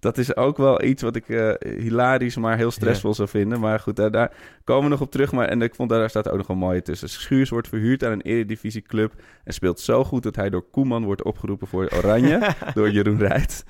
[0.00, 3.60] dat is ook wel iets wat ik eh, hilarisch, maar heel stressvol zou vinden.
[3.60, 4.32] Maar goed, daar, daar
[4.64, 5.32] komen we nog op terug.
[5.32, 7.08] Maar, en ik vond daar staat ook nog een mooie tussen.
[7.08, 9.12] Schuurs wordt verhuurd aan een eredivisieclub.
[9.44, 12.54] En speelt zo goed dat hij door Koeman wordt opgeroepen voor Oranje.
[12.74, 13.64] door Jeroen Rijt.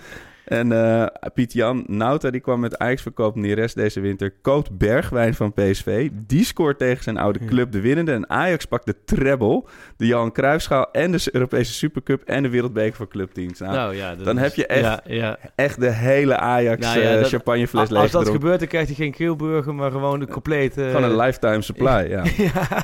[0.50, 4.34] En eh, Piet Jan Nauta die kwam met Ajax verkoopt Neres deze winter.
[4.42, 6.08] Koopt Bergwijn van PSV.
[6.26, 8.12] Die scoort tegen zijn oude club de winnende.
[8.12, 9.64] En Ajax pakt de treble,
[9.96, 13.58] de Johan Cruijffschaal en de Europese Supercup en de Wereldbeker voor clubteams.
[13.58, 15.38] Nou, Nou ja, dat dan is- heb je echt- Ja, ja.
[15.54, 18.32] echt de hele Ajax Nou eh, dat- champagnefles Als leeg dat gedronken.
[18.40, 20.82] gebeurt, dan krijgt hij geen keelburger, maar gewoon de complete...
[20.82, 22.22] Gewoon een lifetime supply, ja.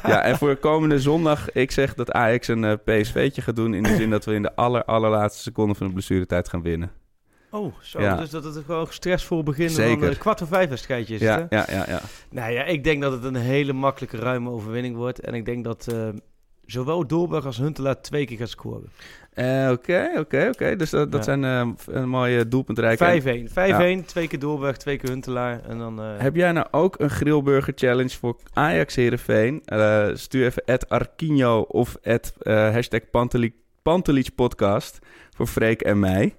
[0.07, 0.23] ja.
[0.23, 3.75] en voor komende zondag, ik zeg dat Ajax een eh, PSV'tje gaat doen...
[3.75, 6.91] in de zin dat we in de aller, allerlaatste seconde van de blessuretijd gaan winnen.
[7.51, 8.01] Oh, zo.
[8.01, 8.17] Ja.
[8.17, 9.99] Dus dat het gewoon stressvol beginnen Zeker.
[10.01, 11.57] van de kwart voor vijf wedstrijdje is het, Ja, hè?
[11.57, 12.01] ja, ja, ja.
[12.31, 15.21] Nou ja, ik denk dat het een hele makkelijke, ruime overwinning wordt.
[15.21, 16.09] En ik denk dat eh,
[16.67, 18.89] zowel Doelberg als Huntelaar twee keer gaat scoren.
[18.91, 18.93] 5-1,
[19.33, 20.77] Eh, Oké, oké, oké.
[20.77, 21.39] Dus dat, dat Ja.
[21.39, 23.49] zijn eh, een mooie doelpuntrijke...
[24.03, 25.61] 5-1, twee keer Doelberg, twee keer Huntelaar.
[25.69, 26.01] En dan...
[26.01, 29.63] eh, Heb jij nou ook een grillburger challenge voor Ajax Heerenveen?
[29.65, 33.01] Eh stuur even at Arquinho of at, eh, hashtag
[33.83, 34.99] Pantelic podcast
[35.37, 36.35] voor Freek en mij.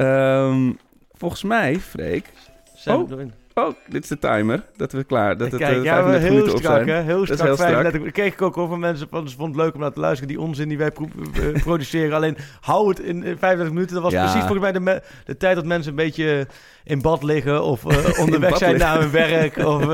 [0.00, 0.72] Ehm,
[1.12, 2.32] volgens mij, Freek...
[2.74, 3.20] zijn oh.
[3.66, 4.62] Oh, dit is de timer.
[4.76, 5.36] Dat we klaar.
[5.36, 6.88] Dat het Kijk, eh, ja, 35 heel minuten op strak, zijn.
[6.88, 7.02] hè?
[7.02, 7.40] Heel strak.
[7.40, 7.68] heel strak.
[7.70, 8.08] 35.
[8.08, 10.28] Ik keek ook over mensen van, ze vonden het leuk om naar te luisteren.
[10.28, 11.08] Die onzin die wij pro-
[11.64, 12.16] produceren.
[12.16, 13.94] Alleen hou het in eh, 35 minuten.
[13.94, 14.20] Dat was Ja.
[14.22, 16.46] precies volgens mij de, de tijd dat mensen een beetje
[16.84, 17.62] in bad liggen.
[17.62, 18.90] Of eh, onderweg zijn liggen.
[18.90, 19.56] naar hun werk.
[19.74, 19.84] Of,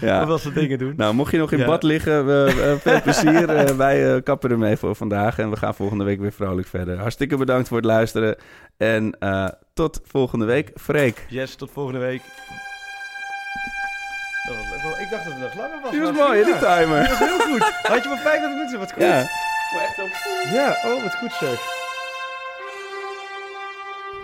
[0.00, 0.22] Ja.
[0.22, 0.92] of dat soort dingen doen.
[0.96, 1.66] Nou, mocht je nog in Ja.
[1.66, 3.76] bad liggen, we, veel plezier.
[3.76, 5.38] Wij kappen ermee voor vandaag.
[5.38, 6.98] En we gaan volgende week weer vrolijk verder.
[6.98, 8.36] Hartstikke bedankt voor het luisteren.
[8.76, 9.18] En
[9.74, 10.70] tot volgende week.
[10.74, 11.26] Freek.
[11.28, 12.22] Yes, tot volgende week.
[15.06, 15.90] Ik dacht dat het nog langer was.
[15.90, 17.00] Die was mooi, die timer.
[17.00, 17.62] Die was heel goed.
[17.82, 19.02] Had je maar 35 minuten, wat goed.
[19.02, 19.28] Ja.
[20.52, 21.58] Ja, oh, wat goed zeg.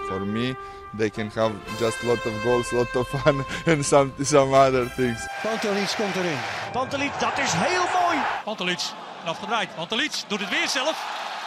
[0.06, 0.56] For me,
[0.96, 5.26] they can have just lot of goals, lot of fun, and some some other things.
[5.42, 6.38] Pantelic komt erin.
[6.72, 8.18] Pantelic, dat is heel mooi.
[8.44, 8.80] Pantelic,
[9.24, 9.74] afgedraaid.
[9.74, 10.96] Pantelic doet het weer zelf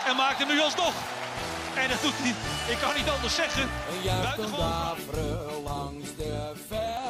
[0.08, 0.94] en maakt hem nu alsnog.
[1.76, 2.34] En dat doet hij,
[2.74, 3.70] ik kan niet anders zeggen,
[4.38, 7.05] Een langs de.